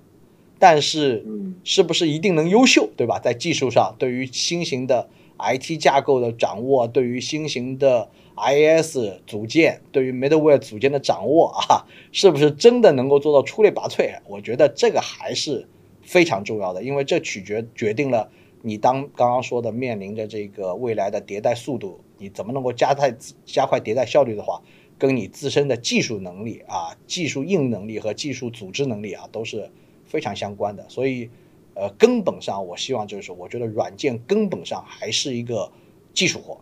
[0.59, 1.25] 但是
[1.65, 3.19] 是不是一定能优秀，对吧？
[3.19, 14.19] 在技术上，对于新型的 IT 架构的掌握，对于新型的 IaaS 组件，对于 middleware 组件的掌握啊，是不是真的能够做到出类拔萃？
[14.27, 15.69] 我觉得这个还是
[16.03, 18.31] 非常重要的，因为这取决决定了
[18.63, 24.63] 你当刚刚说的面临着这个未来的迭代速度，你怎么能够加快加快迭代效率的话。
[25.01, 29.71] 跟你自身的技术能力啊、技术硬能力和技术组织能力啊都是
[30.09, 31.31] 非常相关的，所以，
[31.75, 35.71] 呃，根本上我希望就是说，我觉得软件根本上还是一个
[36.15, 36.59] 技术活，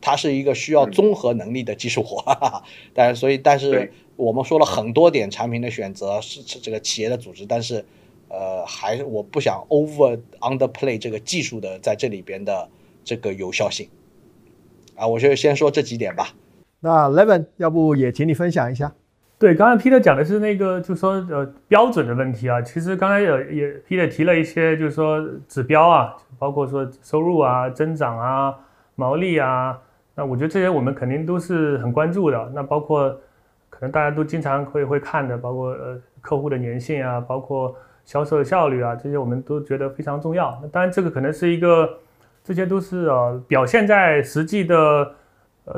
[0.00, 2.22] 它是一个需要综合能力的技术活。
[2.92, 7.84] 但是，所以，但是我们说了很多点产品的选择是这个企业的组织，但是，
[8.28, 12.68] 呃，还是我不想 over underplay 这个技术的在这里边的
[13.04, 13.88] 这个有效性。
[14.96, 16.34] 啊，我就先说这几点吧。
[16.80, 18.94] 那 Levin，要不也请你分享一下？
[19.40, 22.60] 对，刚才 Peter 讲的是那个，就是说呃标准的问题啊。
[22.60, 28.54] 其实刚才也也 Peter 提了一些，就是说指标啊，包括说收入啊、增长啊、
[28.96, 29.78] 毛利啊。
[30.14, 32.52] 那我觉得这些我们肯定都是很关注的。
[32.54, 33.08] 那包括
[33.70, 37.74] 可能大家都经常会会看的，包括呃客户的粘性啊，包括
[38.04, 40.58] 销售的效率啊，这些我们都觉得非常重要。
[40.60, 41.88] 那当然这个可能是一个，
[42.44, 45.14] 这些都是呃表现在实际的。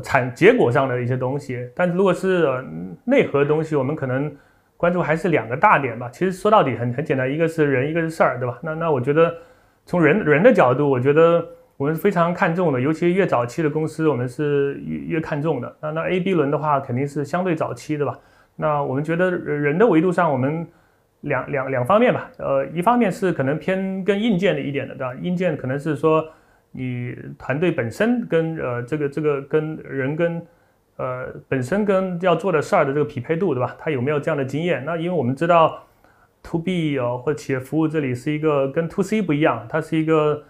[0.00, 2.48] 产结果上的一些东西，但如果是
[3.05, 4.35] 内核的东西，我们可能
[4.76, 6.09] 关注还是两个大点吧。
[6.11, 8.59] 其实说到底很很简单，一个是人，一个是事儿，对吧？
[8.62, 9.35] 那那我觉得
[9.85, 11.44] 从人人的角度，我觉得
[11.76, 15.76] 我们是非常看重的，尤其越早期的公司，我们是越越看重的。
[15.81, 18.18] 那那 A、B 轮的话，肯定是相对早期，对吧？
[18.57, 20.66] 那我们觉得人的维度上，我们
[21.20, 22.31] 两两两方面吧。
[22.38, 25.14] 呃，一方面是可能偏更硬件的一点的，对吧？
[25.20, 26.24] 硬件可能是说。
[26.72, 30.42] 你团队本身跟呃这个这个跟人跟
[30.96, 33.76] 呃本身跟要做的事儿的这个匹配度，对吧？
[33.78, 34.82] 他有没有这样的经验？
[34.85, 35.85] 那因为我们知道
[36.42, 40.42] ，to B 哦或企业服务这里是一个跟 to C 不一样，它是一个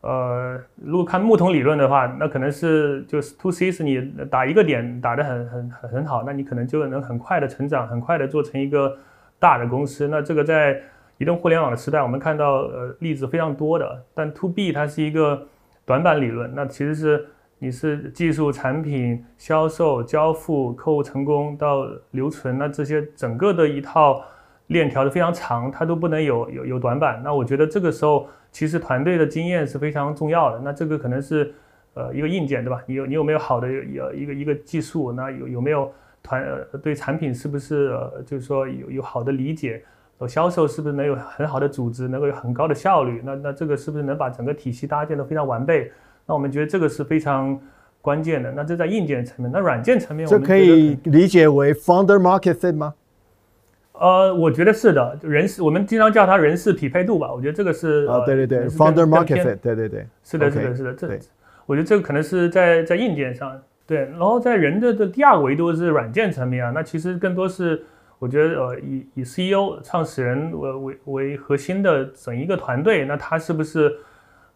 [0.00, 8.96] 呃，如果看木桶理论的话，那可能是就是 to C 是你打一个点打得很很很很好，那你可能就能很快的成长，很快的做成一个
[9.38, 10.08] 大的公司。
[10.08, 10.80] 那这个在
[11.18, 15.46] 移动互联网的时代，我们看到呃例子非常多的，但 to B 它是一个。
[15.86, 17.26] 短板理论，那其实是
[17.58, 24.20] 你是技术、产品、销售、交付、客户成功到留存，那这些整个的一套
[24.66, 27.22] 链条的非常长，它都不能有有有短板。
[27.22, 30.58] 那我觉得这个时候其实团队的经验是非常重要的。
[30.58, 31.54] 那这个可能是
[31.94, 32.82] 呃一个硬件，对吧？
[32.86, 35.12] 你有你有没有好的有一个一个技术？
[35.12, 39.84] 那有有没有团呃对产品是不是呃就是说有有好的理解？
[40.18, 43.20] 呃，销售是不是能有很好的组织，能够有很高的效率？
[43.22, 45.92] 那那这个是不是能把整个体系搭建的非常完备？
[46.24, 47.60] 那我们觉得这个是非常
[48.00, 48.50] 关键的。
[48.50, 52.94] 那这在硬件层面，那软件层面，这可以理解为 founder market fit 吗？
[53.92, 57.30] 呃，我觉得是的，人事我们经常叫它人事匹配度吧。
[57.30, 61.08] 我觉得这个是啊，对对对，founder market fit，对对对，是的，是的，是的，这
[61.66, 67.84] 我觉得这个可能是在在硬件上，对，然后在人的的第二个维度是软件层面啊，那其实更多是。
[68.18, 73.94] 我觉得呃，以以 CEO 创始人为为为核心的整一个团队，那他是不是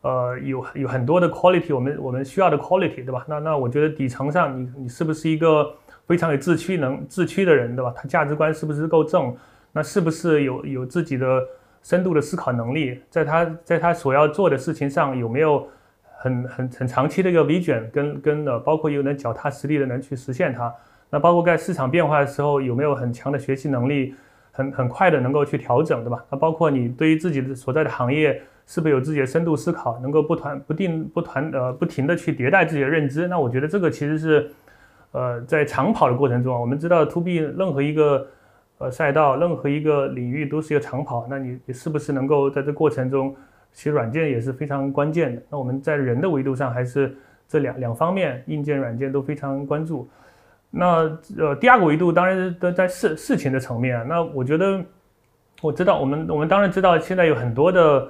[0.01, 3.25] 呃有有很多的 quality，我们我们需要的 quality，对吧？
[3.29, 5.71] 那那我觉得底层上你你是不是一个
[6.07, 7.93] 非常有自驱能自驱的人，对吧？
[7.95, 9.37] 他价值观是不是够正？
[9.73, 11.47] 那是不是有有自己的
[11.83, 12.99] 深度的思考能力？
[13.11, 15.69] 在他在他所要做的事情上有没有
[16.19, 20.75] 很很很长期的一个 vision，跟跟呃包括有能脚踏实地的能去实现它？
[21.11, 24.15] 那包括在市场变化的时候，有没有很强的学习能力，
[24.53, 26.25] 很很快的能够去调整，对吧？
[26.31, 33.27] 那包括你对于自己的所在的行业，是不是有自己的深度思考，能够不团不定不团呃不停的去迭代自己的认知？
[33.27, 34.51] 那我觉得这个其实是，
[35.11, 38.27] 呃，在长跑的过程中，我们知道 to B 任何一个
[38.79, 41.27] 呃赛道，任何一个领域都是一个长跑。
[41.29, 43.35] 那你你是不是能够在这过程中，
[43.73, 45.43] 其实软件也是非常关键的。
[45.51, 47.17] 那我们在人的维度上，还是
[47.49, 50.09] 这两两方面，硬件、软件都非常关注。
[50.73, 50.87] 那
[51.37, 54.07] 呃，第二个维度当然都在事事情的层面。
[54.07, 54.81] 那我觉得，
[55.61, 58.09] 我知道我们我们当然知道现在有很多的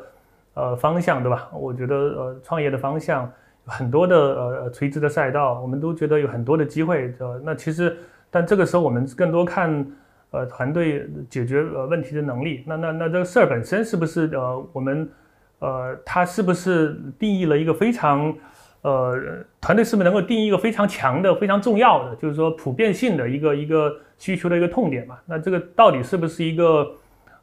[0.52, 1.48] 呃方向，对吧？
[1.54, 3.32] 我觉得呃创业的方向
[3.64, 7.14] 很多的呃垂直的赛道，我们都觉得有很多的机会。
[7.18, 7.96] 呃，那其实
[8.30, 9.86] 但这个时候我们更多看
[10.30, 12.62] 呃团队解决呃问题的能力。
[12.66, 15.08] 那那那这个事儿本身是不是呃我们
[15.60, 18.34] 呃它是不是定义了一个非常。
[18.82, 19.14] 呃，
[19.60, 25.18] 团队是不是能够定义一个非常强的、非常重要的，就是说普遍性的一个一个需求的一个痛点嘛？
[25.26, 26.90] 那这个到底是不是一个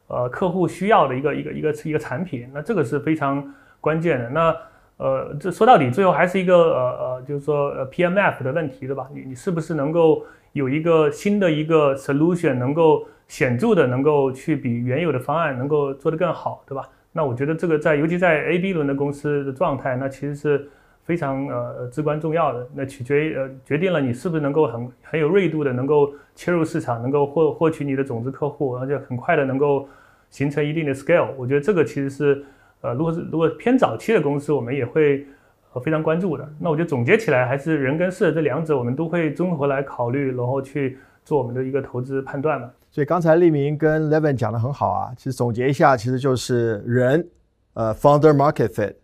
[0.08, 2.48] 呃客户需要的一个一个一个一个产品？
[2.52, 4.28] 那这个是非常关键的。
[4.30, 4.56] 那
[4.96, 6.80] 呃，这说到底最后还是一个呃
[7.16, 9.08] 呃，就是说呃 PMF 的问题，对吧？
[9.14, 10.24] 你你是不是能够
[10.54, 16.82] 有一个新的一个 solution 能够显著的能够去比原有的方案能够做得更好，对吧？
[17.12, 20.68] 那我觉得这个在尤其在 A、B 轮的公司的状态，那其实是
[21.08, 22.68] 非常呃至关重要的。
[22.74, 29.88] 那取决于呃决定了你是不是能够很很有锐度的能够切入市场，能够获获取你的种子客户，而且很快的能够
[30.28, 31.30] 形成一定的 scale。
[31.38, 32.44] 我觉得这个其实是
[32.82, 35.26] 呃如果是如果偏早期的公司，我们也会
[35.72, 36.46] 呃非常关注的。
[36.60, 42.70] 那我觉得总结起来还是人跟事这两者我们都会综合来考虑，然后去做我们的一个投资判断嘛。
[42.90, 47.28] 所以刚才立明跟 Levin 讲的很好啊，其实总结一下，其实就是人，
[47.74, 48.94] 呃，founder market fit，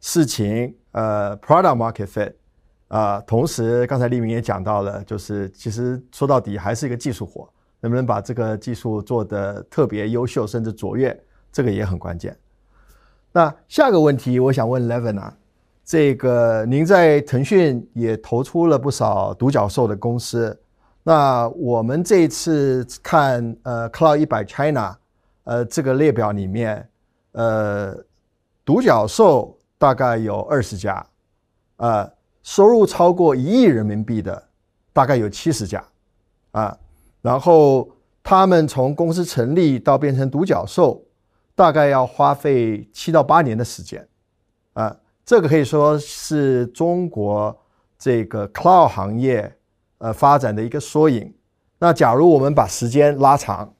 [0.00, 2.32] 事情，呃，product market fit，
[2.88, 7.48] 啊，同时刚才立明也讲到了，就是其实说到底还是一个技术活，
[7.80, 11.18] 能不能把这个技术做得特别优秀，甚至卓越，
[11.52, 12.36] 这个也很关键。
[13.30, 15.36] 那下个问题，我想问 Levin 啊，
[15.84, 20.58] 这个您在腾讯也投出了不少独角兽的公司。
[21.02, 24.96] 那我们这一次看呃 Cloud 一百 China，
[25.44, 26.88] 呃这个列表里面，
[27.32, 27.96] 呃
[28.64, 31.04] 独角兽大概有二十家，
[31.78, 32.12] 呃
[32.42, 34.40] 收入超过一亿人民币的
[34.92, 35.82] 大概有七十家，
[36.50, 36.78] 啊，
[37.22, 37.88] 然后
[38.22, 41.02] 他们从公司成立到变成独角兽，
[41.54, 44.06] 大概要花费七到八年的时间，
[44.74, 47.58] 啊，这个可以说是中国
[47.98, 49.56] 这个 Cloud 行业。
[50.02, 51.30] 呃，发展的一个缩影。
[51.78, 53.70] 那假如我们把时间拉长，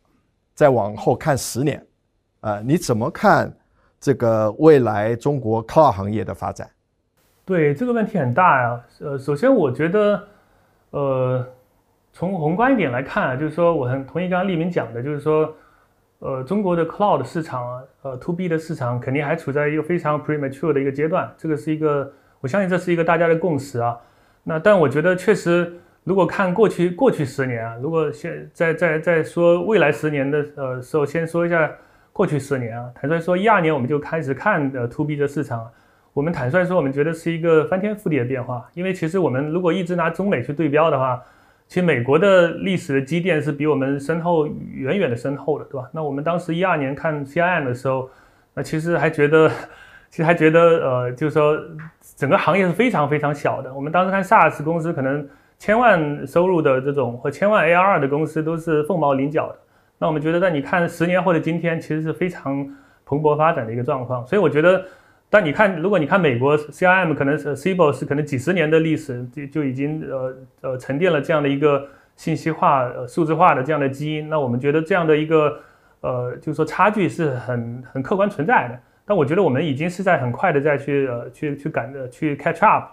[0.55, 1.87] 再往后看十年，
[2.41, 3.57] 啊，你怎么看
[4.01, 6.67] 这个未来中国 Cloud 行业的发展？
[7.45, 8.81] 对这个问题很大呀。
[9.01, 10.23] 呃，首先我觉得，
[10.91, 11.47] 呃，
[12.13, 15.55] 从宏观一点来看啊，就是说我很同意刚刚立明讲的，就是说，
[16.21, 21.31] 呃，中国的 Cloud 市场，呃，To B 的市场肯定还处在一个非常 premature 的一个阶段。
[21.37, 23.99] 这个是一个，我相信这是一个大家的共识啊。
[24.43, 25.79] 那但我觉得确实。
[26.03, 31.71] 如果看过去过去十年啊，如果先在在在说未来十年的呃时候，先说一下
[32.21, 32.93] 过去十年啊。
[32.95, 35.67] 坦率说，一二年我们就开始看呃 to B 的市场，
[36.13, 38.69] 我们坦率说，我们觉得是一个翻天覆地的变化。
[38.75, 41.19] 因为其实我们如果一直拿中美去对标的话，
[41.67, 45.89] 其实美国的历史的积淀是比我们深厚远远的深厚的，对吧？
[45.95, 48.11] 那我们当时一二年看 CIM 的时候，
[48.53, 49.49] 那其实还觉得，
[50.11, 51.59] 其实还觉得呃，就是说
[52.17, 53.73] 整个行业是非常非常小的。
[53.73, 55.27] 我们当时看 SaaS 公司可能。
[55.61, 59.59] 千万收入的这种和千万 A R 的公司都是凤毛麟角的。
[60.01, 62.67] 那我们觉得，在你看十年后的今天，其实是非常
[63.05, 64.27] 蓬勃发展的一个状况。
[64.27, 64.83] 所以我觉得，
[65.29, 71.87] 但你看，如果你看美国 CRM，可能是 CIBO 是可能几十年的历史就就已经呃呃沉淀了这样的一个
[72.17, 74.27] 信息化、呃数字化的这样的基因。
[74.31, 75.61] 那我们觉得这样的一个
[76.01, 78.81] 呃就是说差距是很很客观存在的。
[79.05, 82.85] 但我觉得我们已经是在很快的再去呃去去赶着去 catch up。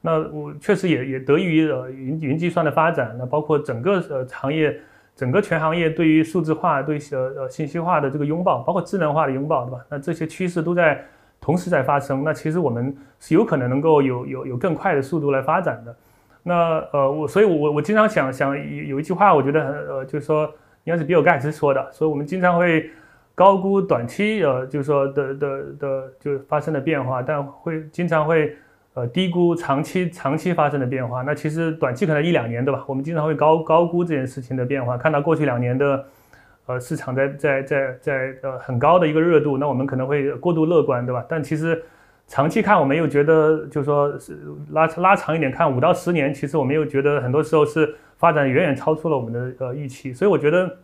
[0.00, 4.76] 那我确实也也得益于呃云云计算的发展，那包括整个呃行业，
[5.16, 9.80] 整个全行业对于数字化、对呃呃信息化的这个拥抱，包括智能化的拥抱，对吧？
[9.88, 11.02] 那这些趋势都在
[11.40, 12.22] 同时在发生。
[12.22, 15.96] 那其实我们是有可能能够有有有更快的速度来发展的。
[16.42, 20.44] 那呃我所以，我我经常想想有有一句话，我觉得很呃就是说
[20.84, 22.90] 应该是比尔盖茨说的，所以我们经常会
[23.34, 28.54] 高估短期呃就是说的的的就发生的变化，但会经常会。
[28.96, 32.82] 呃，低估长期长期发生的变化，那其实短期可能一两年，对吧？
[32.86, 36.06] 我们经常会高高估这件事情的变化，看到过去两年的，
[36.64, 41.22] 呃，市场在在在在呃很高的一个热度，那我们可能会过度乐观，对吧？
[41.28, 41.84] 但其实
[42.26, 44.38] 长期看，我们又觉得，就是说是
[44.70, 50.74] 拉拉长一点看，五到十年，其实我们又觉得很多时候是发展远远超出了我们的呃预期，所以我觉得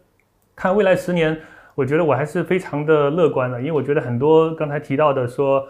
[0.55, 1.35] 看未来十年，
[1.75, 5.67] 我觉得我还是非常的乐观的，因为我觉得很多刚才提到的说。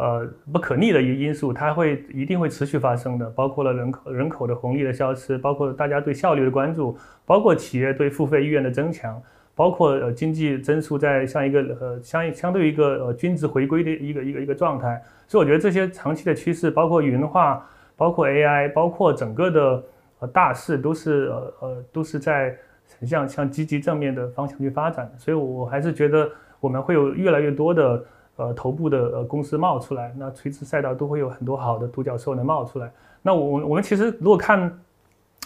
[0.00, 6.96] 呃，不可逆的一个因素，它会一定会持续发生的，包括了人口人口的红利的消失，包括大家对效率的关注，
[7.26, 9.22] 包括企业对付费意愿的增强，
[9.54, 15.02] 包括呃经济增速在像一个呃相相对于一个呃均值回归的一个一个一个状态。
[15.28, 17.62] 所以我觉得这些长期的趋势，包括云化，
[17.94, 19.84] 包括 AI，包括整个的
[20.20, 22.56] 呃大势，都是呃呃都是在
[23.04, 25.12] 向向积极正面的方向去发展。
[25.18, 26.26] 所以我还是觉得
[26.58, 28.02] 我们会有越来越多的。
[28.40, 32.90] 呃，头部的呃公司冒出来，那垂直赛道都会有很多好的独角兽能冒出来。
[33.20, 34.58] 那我我们其实如果看，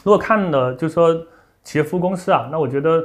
[0.05, 1.13] 如果看了就是说
[1.65, 3.05] 企业服务公司啊，那我觉得，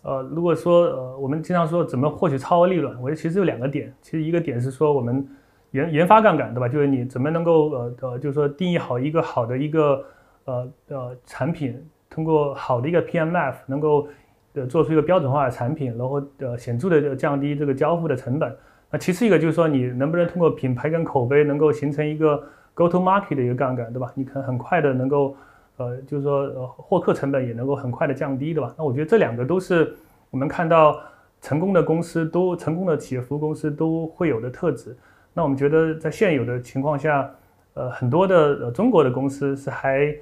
[0.00, 3.92] 呃，如果说呃我们经常说怎么获取超额利润，我觉得其实有两个点。
[4.00, 5.28] 其实一个点是说我们
[5.72, 6.66] 研研发杠杆，对吧？
[6.66, 10.02] 就是你怎么能够呃呃，就是说定义好一个好的一个
[10.46, 11.78] 呃呃产品，
[12.08, 14.08] 通过好的一个 PMF 能够
[14.54, 18.56] 呃做出一个标准化的产品，然后呃显著的降低这个交付的成本。
[18.90, 24.12] 那其次一个就是说，你能不能通过品牌跟口碑，能够形成一个 go to market 的一个杠杆，对吧？
[24.14, 25.36] 你可能很快的能够
[25.76, 28.72] 呃，就是说呃获客成本也能够很快的降低，对吧？
[28.78, 29.92] 那我觉得这两个都是
[30.30, 31.00] 我们看到
[31.40, 34.96] 成功的公司都成功的企业服务公司都会有的特质。
[35.34, 37.28] 那我们觉得在现有的情况下，
[37.74, 40.14] 呃，很多的呃中国的公司是还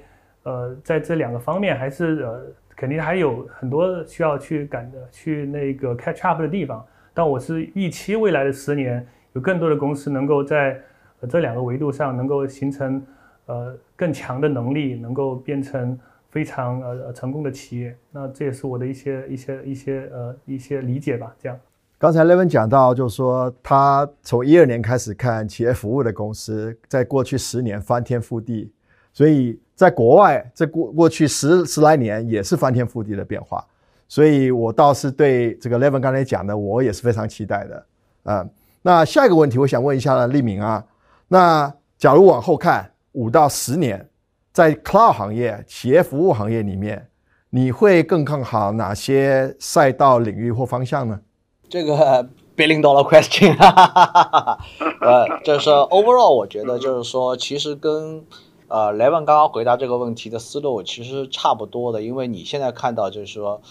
[0.43, 2.41] 呃在这两个方面还是呃
[2.75, 6.83] 肯定还有很多需要去赶的去那个 catch up 的地方。
[7.15, 9.03] 但我是预期未来的十年
[9.33, 10.79] 有更多的公司能够在
[11.27, 13.01] 这两个维度上能够形成。
[13.47, 15.95] 呃，更强的能力能够变成
[16.31, 21.31] 非常呃成功的企业，那这也是我的一些一些一些呃一些理解吧。
[21.39, 21.55] 这样，
[21.99, 28.71] 刚才 Levin 讲到，就是说他从一二年开始看企业服务的公司，在过去十年翻天覆地，
[29.13, 33.63] 所以在国外，在过过去十十来年也是翻天覆地的变化，
[34.07, 37.85] 所以我倒是对这个 Levin 刚才讲的，我也是非常期待的。
[38.23, 38.45] 啊，
[38.81, 40.83] 那下一个问题，我想问一下立明啊，
[41.27, 42.91] 那假如往后看。
[43.17, 44.09] 五到十年，
[44.51, 47.07] 在 cloud 行业、企业服务行业里面，
[47.49, 51.21] 你会更看好哪些赛道、领域或方向呢？
[51.69, 52.27] 这个
[52.57, 53.55] billion dollar question，
[54.99, 58.21] 呃，就是 overall，我觉得就是说，其实跟
[58.67, 63.61] 呃雷文刚刚回答这个问题的思路其实差不多的，因为你现在看到就是说。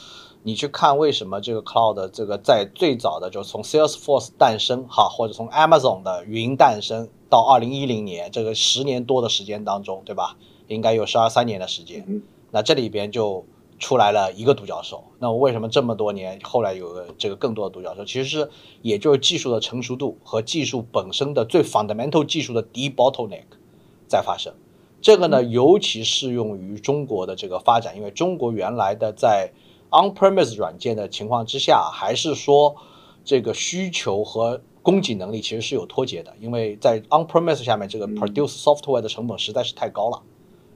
[0.47, 10.37] 你去看为什么这个 cloud 这个在最早的就从 Salesforce 诞生哈，或者从 Amazon 的云诞生到二零一零年这个十年多的时间当中，对吧？
[10.69, 12.23] 应该有十二三年的时间。
[12.51, 13.47] 那这里边就
[13.79, 15.05] 出来了一个独角兽。
[15.19, 18.05] 那为什么这么多年后来有个这个更多的独角兽？
[18.05, 18.51] 其实是
[18.83, 23.47] 也就是技术的成熟度和技术本身的最 fundamental 技术的 debottleneck
[24.07, 24.53] 在发生。
[25.01, 29.53] 这个呢，尤其适用于中国的这个发展，因为中国原来的在
[29.95, 32.75] On-premise 软件的情况之下，还是说
[33.25, 40.21] 这个需求和供给能力其实是有脱节的，因为在 On-premise 下面，这个 produce software 的成本实在是太高了。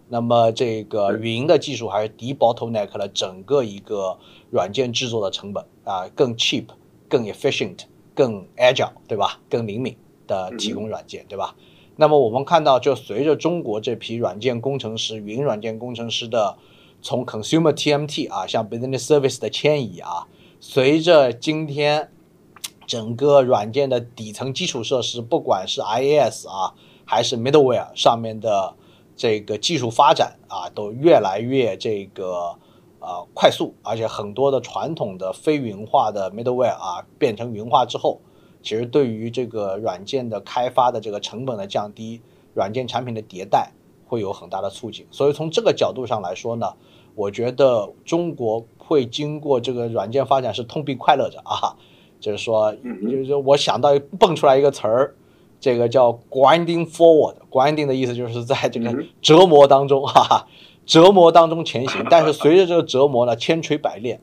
[0.09, 4.19] 那么这个云的技术还是 debottleneck 了整个一个
[4.51, 6.67] 软件制作的成本啊，更 cheap、
[7.09, 7.81] 更 efficient、
[8.15, 9.41] 更 agile，对吧？
[9.51, 9.97] 更灵敏
[10.27, 11.57] 的提供软件，对吧？
[11.97, 16.57] 那么我们看到，就随着中国这批软件工程师、云软件工程师的
[17.01, 20.27] 从 consumer TMT 啊，向 business service 的迁移啊，
[20.61, 22.11] 随着今天
[22.87, 26.75] 整个软件的底层基础设施，不管是 IaaS 啊，
[27.05, 28.75] 还是 middleware 上面的
[29.17, 32.57] 这个技术发展啊，都越来越这个
[32.99, 38.21] 呃快速，而且很多的传统的非云化的 middleware 啊，变成云化之后，
[38.63, 42.21] 其实对于这个软件的开发的这个成本的降低，
[42.55, 43.73] 软件产品的迭代。
[44.09, 46.73] 会有很大的促进，所以从这个角度上来说呢，
[47.15, 51.77] 我觉得中国会经过这个软件发展是痛并快乐着啊，
[52.19, 55.15] 就是说，就是我想到蹦出来一个词儿，
[55.61, 60.47] 这个叫 grinding forward，grinding 的意思就是在这个折磨当中，哈哈，
[60.87, 64.19] 折磨当中前行，但是随着这个折磨呢，千锤百炼，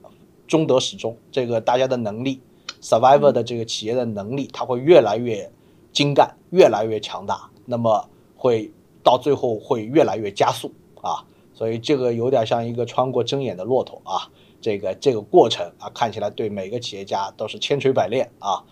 [0.48, 2.42] 终得始终，这个大家的能力
[2.82, 5.52] ，survivor 的这个企业的能力，它会越来越
[5.94, 8.72] 精干，越来越强大，那么会。
[9.06, 14.28] 到最后会越来越加速啊，所以这个有点像一个穿过针眼的骆驼啊，
[14.60, 18.64] 这个这个过程啊，看起来对每个企业家都是千锤百炼啊，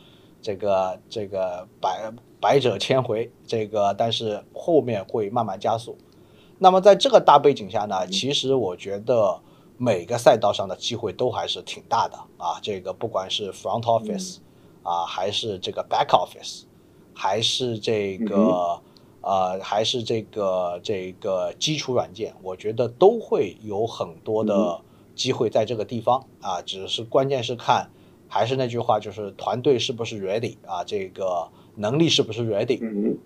[0.42, 2.12] 这个这个百
[2.42, 5.96] 百折千回，这个但是后面会慢慢加速。
[6.58, 9.40] 那么在这个大背景下呢，其实我觉得
[9.78, 14.38] 每个赛道上的机会都还是挺大的啊，这个不管是 front office
[14.82, 16.64] 啊，还是这个 back office，
[17.14, 18.82] 还是这个。
[19.24, 24.82] 呃，还是这个这个基础软件，我觉得都会有很多的
[25.16, 26.62] 机会在这个地方啊。
[26.62, 27.90] 只是关键是看，
[28.28, 32.80] 还是那句话，就是团队是不是 ready 啊，这个能力是不是 ready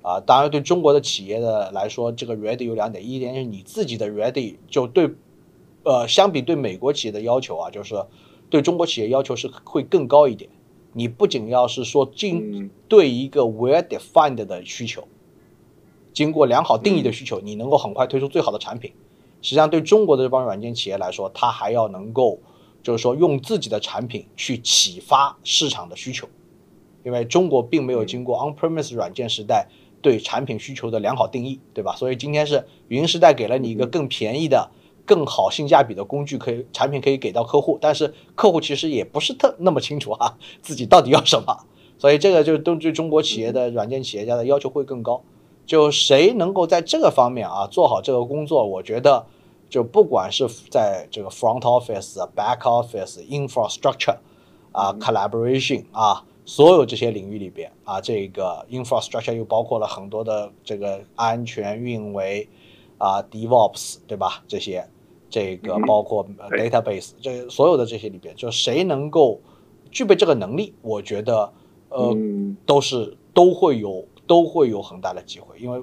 [0.03, 0.19] 啊。
[0.19, 5.09] 当然，对中国的企业的来说，这个 ready 有两点，一点是你自己的 ready，就对，
[5.83, 7.95] 呃，相比对美国企业的要求啊，就是
[8.51, 10.51] 对中国企业要求是会更高一点。
[10.93, 15.07] 你不仅要是说进对一个 well defined 的需求。
[16.17, 18.91] 经过良好定义的需求，你能够很快推出最好的产品。
[19.43, 22.39] 实际上，对中国的这帮软件企业来说，它还要能够，
[22.81, 26.27] 就是说用自己的产品去启发市场的需求。
[27.03, 29.67] 因为中国并没有经过 on-premise 软件时代
[30.01, 31.95] 对产品需求的良好定义，对吧？
[31.95, 34.71] 所以今天是云时代给了你一个更便宜的、
[35.05, 41.55] 更好性价比的工具，可以产品可以给到客户，但是客户其实也不是特那么清楚啊， 自己到底要什么。
[41.99, 45.21] 所以这个就都对中国企业的软件企业家的要求会更高。
[45.67, 49.27] 就谁能够在这个方面啊做好这个工作，我觉得
[49.69, 54.17] 就不管是在这个 front office、back office、infrastructure
[54.71, 62.47] 啊、collaboration 啊，所有这些领域里边啊，这个 infrastructure 又包括了很多的这个安全运维
[62.97, 64.41] 啊，DevOps 对吧？
[64.47, 64.87] 这些，
[65.29, 69.41] 这个包括 database 这所有的这些里边，就谁能够
[69.91, 71.51] 具备这个能力，我觉得
[71.89, 72.15] 呃
[72.65, 75.81] 都是都会有都会有很大的机会，因为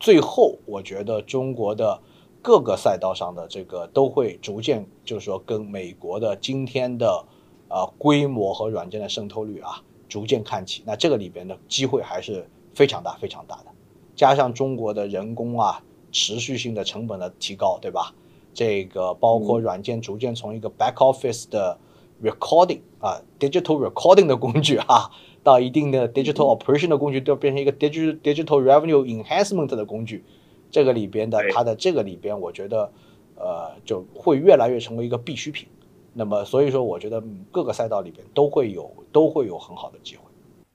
[0.00, 2.00] 最后我觉得中国的
[2.42, 7.24] 各个赛道上的这个都会逐渐就是说跟美国的今天的
[7.68, 13.66] 呃规模和软件的渗透率啊逐渐看齐，那这个里边的机会还是非常大非常大的。
[14.14, 15.82] 加上中国的人工啊，
[16.12, 18.14] 持续性的成本的提高，对吧？
[18.52, 21.76] 这个包括软件逐渐从一个 back office 的
[22.22, 25.10] recording 啊，digital recording 的工具啊，
[25.44, 30.24] 到一定的 digital operation 的工具，都变成一个 digital digital revenue enhancement 的工具。
[30.70, 32.90] 这个里边的它的这个里边，我觉得
[33.36, 35.68] 呃就会越来越成为一个必需品。
[36.12, 37.22] 那么所以说，我觉得
[37.52, 40.22] 各个赛道里边都会有都会有很好的机会。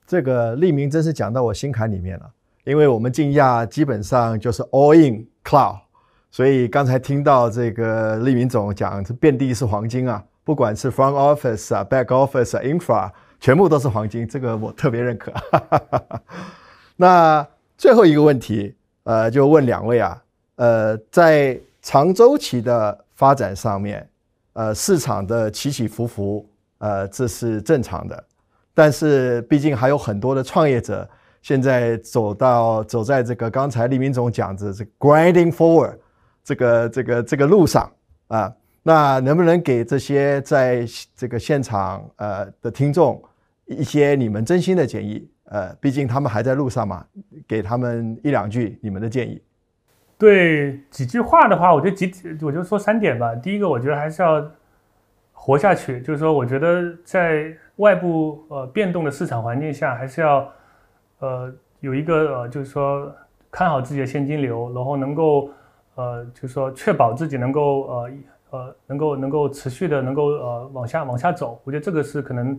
[0.07, 2.31] 这个利明真是讲到我心坎里面了。
[2.65, 5.79] 因为我们竞亚基本上就是 all in cloud，
[6.29, 13.09] 所以刚才听到这个利明总讲，这遍地是黄金啊，不管是 front office 啊、back office 啊、infra，
[13.39, 15.33] 全部都是黄金，这个我特别认可。
[16.95, 20.21] 那最后一个问题，呃，就问两位啊，
[20.55, 24.07] 呃，在长周期的发展上面，
[24.53, 28.23] 呃，市场的起起伏伏，呃，这是正常的，
[28.73, 31.07] 但是毕竟还有很多的创业者。
[31.41, 35.97] 现在走到走在这个刚才李明总讲的这 grinding forward
[36.43, 37.89] 这个这个这个路上
[38.27, 40.85] 啊，那能不能给这些在
[41.15, 43.23] 这个现场呃的听众
[43.69, 45.29] 一些你们真心的建议？
[45.45, 47.05] 呃，毕竟他们还在路上嘛，
[47.47, 49.41] 给他们一两句你们的建议。
[50.17, 52.11] 对几句话的话，我就几
[52.41, 53.33] 我就说三点吧。
[53.35, 54.45] 第一个，我觉得还是要
[55.31, 60.51] 活下去，就是说，我觉得在外部呃变动的市场环境下，还是要。
[61.21, 63.13] 呃，有一个呃，就是说
[63.51, 65.49] 看好自己的现金流，然后能够
[65.95, 68.11] 呃，就是说确保自己能够呃
[68.51, 71.59] 呃，能够能够持续的能够呃往下往下走。
[71.65, 72.57] 我觉得这个是可能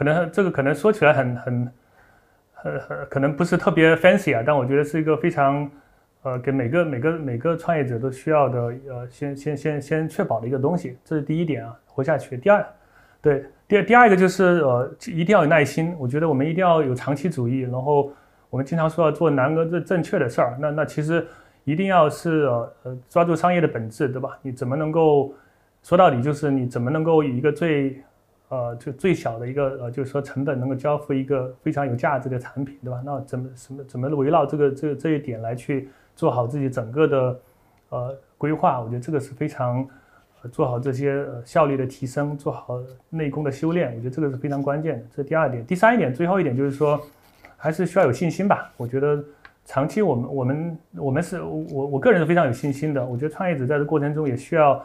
[0.00, 1.72] 可能这个可能说起来很很
[2.54, 5.70] 很很可能不是特别 fancy 啊，但我觉得是一个非常
[6.22, 10.96] 呃给每个每个每个创业者都需要的呃先先先先确保的一个东西。
[11.04, 12.34] 这是第一点啊，活下去。
[12.38, 12.66] 第二，
[13.20, 13.44] 对。
[13.68, 15.94] 第二第二个就是呃，一定要有耐心。
[15.98, 17.60] 我觉得我们一定要有长期主义。
[17.60, 18.10] 然后
[18.48, 20.56] 我们经常说要做难个正正确的事儿。
[20.58, 21.26] 那那其实
[21.64, 24.38] 一定要是呃呃抓住商业的本质，对吧？
[24.40, 25.34] 你怎么能够
[25.82, 28.02] 说到底就是你怎么能够以一个最
[28.50, 33.02] 呃就最小的一个呃就是说成本能够交付一个非常有价值的产品，对吧？
[33.02, 37.40] 那怎么什么怎么围绕这个这这一点来去做好自己整个的
[37.88, 38.78] 呃规划？
[38.80, 39.88] 我觉得这个是非常。
[40.42, 42.80] 呃做好这些效率的提升，做好
[43.10, 45.04] 内功的修炼，我觉得这个是非常关键的。
[45.14, 46.98] 这第二点，第三一点，最后一点就是说，
[47.58, 48.72] 还是需要有信心吧。
[48.78, 49.22] 我觉得
[49.66, 53.04] 长期我们我们我们是我我个人是非常有信心的。
[53.04, 54.82] 我觉得创业者在这过程中也需要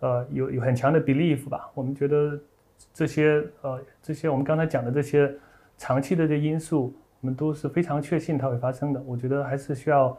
[0.00, 1.70] 呃有有很强的 belief 吧。
[1.74, 2.40] 我们觉得
[2.92, 5.32] 这些呃这些我们刚才讲的这些
[5.76, 9.02] 长期的这因素，我们都是非常确信它会发生的。
[9.06, 10.16] 我觉得还是需要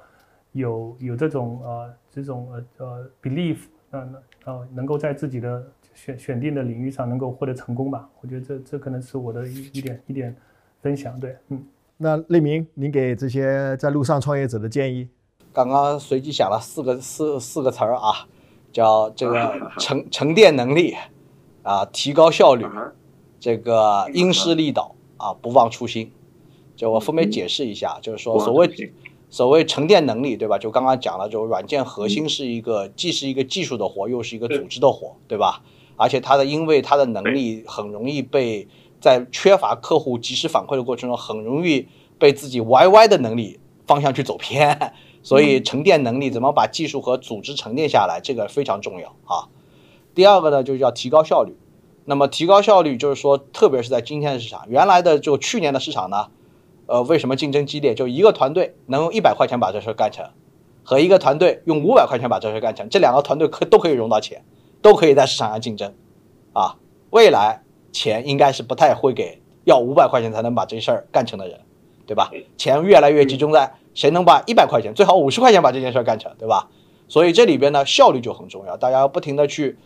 [0.52, 3.58] 有有这种呃这种呃呃 belief。
[3.92, 8.10] 那那，呃，能够在自己的选选定的领域上能够获得成功吧？
[8.20, 10.36] 我觉得这这可能是我的一一点一点
[10.82, 11.18] 分享。
[11.20, 11.64] 对，嗯，
[11.96, 15.08] 那立明，您给这些在路上创业者的建议？
[15.54, 18.28] 刚刚随机想了四个四四个词儿啊，
[18.74, 20.96] 叫这个沉沉淀能力
[21.66, 22.66] 啊，提高效率，
[23.40, 26.12] 这个因势利导啊，不忘初心。
[26.78, 28.70] 就我分别解释一下，就是说所谓。
[29.28, 30.58] 所谓沉淀能力，对吧？
[30.58, 35.62] 就刚刚讲了，就软件核心是一个既是一个技术的活，又是一个组织的活，对吧？
[35.98, 38.66] 而且它的因为它的能力很容易被
[39.02, 41.88] 在缺乏客户及时反馈的过程中，很容易
[42.18, 44.94] 被自己 YY 的能力方向去走偏。
[45.22, 49.50] 所以沉淀能力怎么把技术和组织沉淀下来，这个非常重要啊。
[50.16, 51.56] 第二个呢，就是要提高效率。
[52.06, 56.28] 那么提高效率，就是说，特别是在今天的市场，原来的就去年的市场呢？
[56.86, 57.96] 呃，为什么竞争激烈？
[57.96, 60.30] 就一个团队能用一百块钱把这事干成，
[60.84, 64.46] 和一个团队用五百块钱把这事干成，这两个团队可都可以融到钱，
[64.84, 65.96] 都可以在市场上竞争，
[66.54, 66.78] 啊，
[67.10, 71.62] 未来钱应该是不太会给要五百块钱才能把这事儿干成的人，
[72.06, 72.30] 对吧？
[72.56, 76.70] 钱越来越集中在谁能把一百块钱，最好五十块钱把这件事干成，对吧？
[77.08, 79.80] 所以这里边呢，效率就很重要，大家要不停的去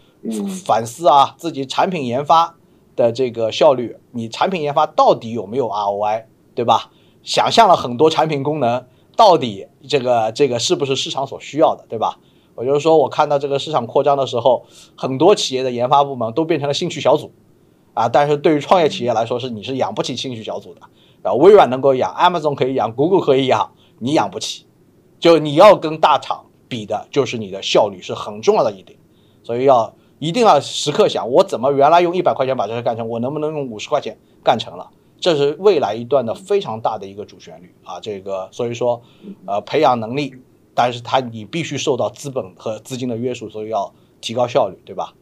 [0.66, 2.58] 反思啊，自己产品研发
[2.96, 6.26] 的这个效率，你产品研发到底有没有 ROI？
[6.56, 6.92] 对吧？
[7.24, 11.86] 想象了很多产品功能，到底这个这个是不是市场所需要的？
[11.88, 12.20] 对吧？
[12.56, 14.66] 我就是说我看到这个市场扩张的时候，
[14.98, 17.32] 很多企业的研发部门都变成了兴趣小组，
[17.94, 20.82] 啊，但是对于创业企业来说，是你是养不起兴趣小组的。
[21.22, 24.66] 然后微软能够养，Amazon 可以养，Google 可以养，你养不起。
[25.20, 28.98] 就你要跟大厂比的就是你的效率是很重要的一点，
[29.44, 34.92] 所以要一定要时刻想，我怎么原来用一百块钱把这事干成，我能不能用五十块钱干成了？
[35.20, 38.00] 这是未来一段的非常大的一个主旋律啊！
[38.00, 39.02] 这个所以说，
[39.46, 40.34] 呃，培养能力，
[40.74, 45.14] 但是它你必须受到资本和资金的约束，所以要提高效率，对吧？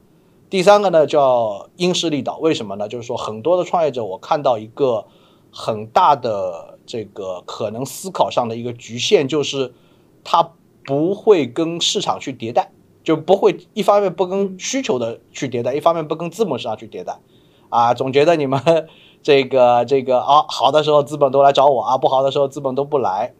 [0.51, 2.87] 第三个呢叫因势利导，为什么呢？
[2.87, 5.05] 就是说很多的创业者，我看到一个
[5.51, 9.73] 很大的这个可能思考上的一个局限，就是
[10.23, 10.51] 他
[10.85, 12.71] 不会跟市场去迭代，
[13.07, 17.21] 就不会一方面不跟需求的去迭代，一方面不跟资本市场去迭代，
[17.69, 18.61] 啊，总觉得你们。
[19.23, 23.33] 这个这个啊，好的时候资本都来找我啊，不好的时候资本都不来。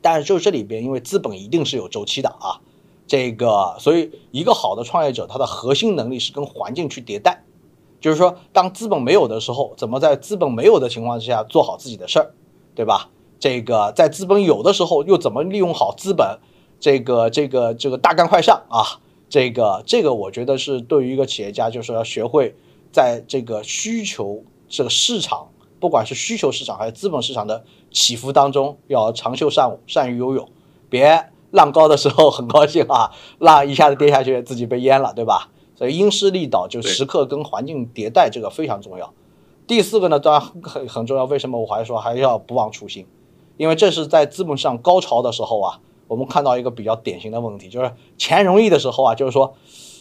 [0.00, 2.60] 但是就这里边，因为资本一定是有周期的啊，
[3.06, 7.44] 这个所以一个好的创业者，他的核心能力是跟环境去迭代，
[8.00, 12.32] 就是说当资本没有的时候，怎么在资本没有的情况之下做好自己的事儿，
[12.74, 13.08] 对吧？
[13.38, 16.38] 这个在资本有的时候又怎么利用好资本，
[16.80, 22.54] 这个这个这个大干快上啊，这个这个我觉得是对于一个企业家，就是要学会
[22.92, 24.42] 在这个需求。
[24.70, 25.48] 这个市场，
[25.80, 30.46] 不管是需求市场还是资本市场的起伏当中，要长袖善舞，善于游泳，
[30.90, 35.48] 别浪高的时候很高兴啊，浪一下子跌下去，自己被淹了，对吧？
[35.74, 39.14] 所以因势利导，就时刻跟环境迭代，这个非常重要。
[39.66, 41.24] 第四个呢，当然很很重要。
[41.24, 43.06] 为什么我还说还要不忘初心？
[43.56, 49.54] 因为这是在资本市场高潮的时候啊，我们看到一个比较典型的问题，就是钱容易的时候啊，就是说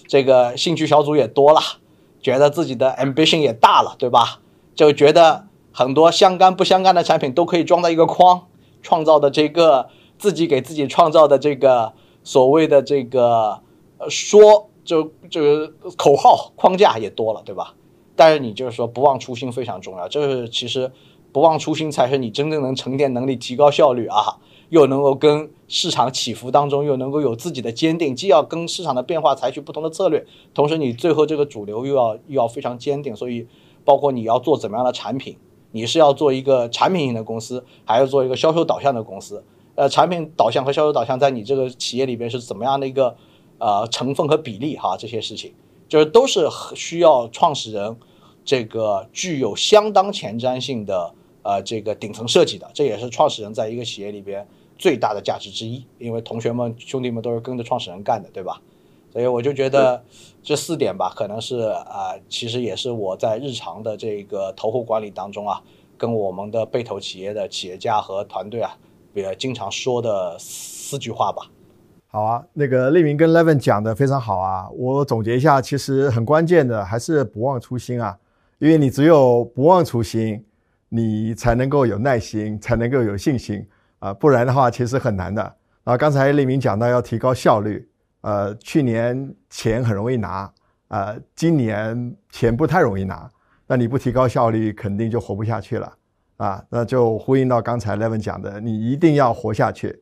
[0.07, 1.59] 这个兴趣小组也多了，
[2.21, 4.39] 觉得自己的 ambition 也大了，对吧？
[4.73, 8.47] 就觉得很多相干不相干的产品都可以装在一个框，
[8.81, 11.93] 创造的这个自己给自己创造的这个
[12.23, 13.59] 所谓的这个
[13.97, 17.73] 呃说就就是口号框架也多了，对吧？
[18.15, 20.91] 但是你就是说不忘初心非常重要，就是其实
[21.31, 24.37] 不忘初心才是你真正能沉淀能力、提高效率啊，
[24.69, 33.47] 又能够跟市场起伏当中又能够有自己的坚定，既要跟市场的变化采取不同的策略，同时你最后这个主流又要又要非常坚定，所以。
[33.87, 35.37] 包括你要做怎么样的产品，
[35.71, 39.41] 你是要做一个产品型的公司，还要做一个销售导向的公司？
[39.75, 43.15] 呃，产品导向和销售导向在你这个企业里边是怎么样的一个
[43.59, 44.75] 呃成分和比例？
[44.75, 45.53] 哈，这些事情
[45.87, 46.45] 就是都是
[46.75, 47.95] 需要创始人
[48.43, 54.45] 这个具有相当前瞻性的呃这个顶层设计的，这也是创始人在一个企业里边
[54.77, 55.85] 最大的价值之一。
[55.97, 58.61] 因为同学们兄弟们都是跟着创始人干的，对吧？
[59.11, 60.03] 所以我就觉得
[60.43, 65.61] 这四点吧，可能是啊，其实也是我在日常的这个投后管理当中啊，
[65.97, 68.77] 跟我们的被投企业的企业家和团队啊，
[69.13, 71.49] 也经常说的四句话吧。
[72.09, 78.17] 好啊，那个立明跟 Levin 讲的非常好啊，我总结一下，其实很关键的还是不忘初心啊，
[78.59, 80.45] 因为你只有不忘初心，
[80.89, 83.65] 你才能够有耐心，才能够有信心
[83.99, 85.55] 啊，不然的话其实很难的。
[85.83, 87.89] 啊，刚才立明讲到要提高效率。
[88.21, 90.51] 呃，去年钱很容易拿，
[90.89, 93.29] 呃，今年钱不太容易拿，
[93.67, 95.93] 那你不提高效率，肯定就活不下去了
[96.35, 96.61] 啊！
[96.67, 100.01] 那就呼应到刚才 Levin 讲的，你一定要活下去，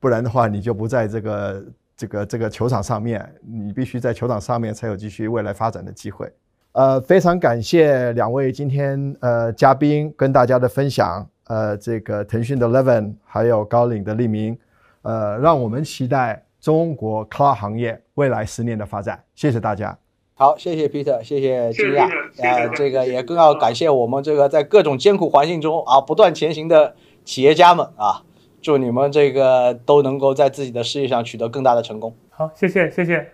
[0.00, 1.64] 不然的话，你就不在这个
[1.94, 6.32] 这个这个球场上面，你必须在球场上面才有继续未来发展的机会。
[6.72, 14.56] 呃，非常感谢两位今天呃嘉宾跟大家的分享，呃，这个腾讯的 Levin 还有高瓴的利明，
[15.02, 16.44] 呃，让我们期待。
[16.60, 19.96] 中国 cloud 行业未来十年的发展，谢谢大家。
[20.34, 22.08] 好，谢谢 Peter，谢谢金亚。
[22.38, 28.24] 呃，这个也更要感谢我们这个在各种艰苦环境中啊不断前行的企业家们啊！
[28.60, 32.12] 祝你们这个都能够在自己的事业上取得更大的成功。
[32.30, 33.24] 好，谢谢，谢谢。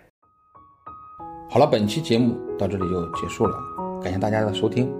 [1.49, 3.57] 好了，本期节目到这里就结束了，
[4.03, 4.93] 感谢大家的收听，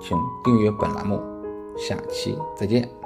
[0.00, 1.31] 请订阅本栏目，
[1.76, 3.01] 下期再见。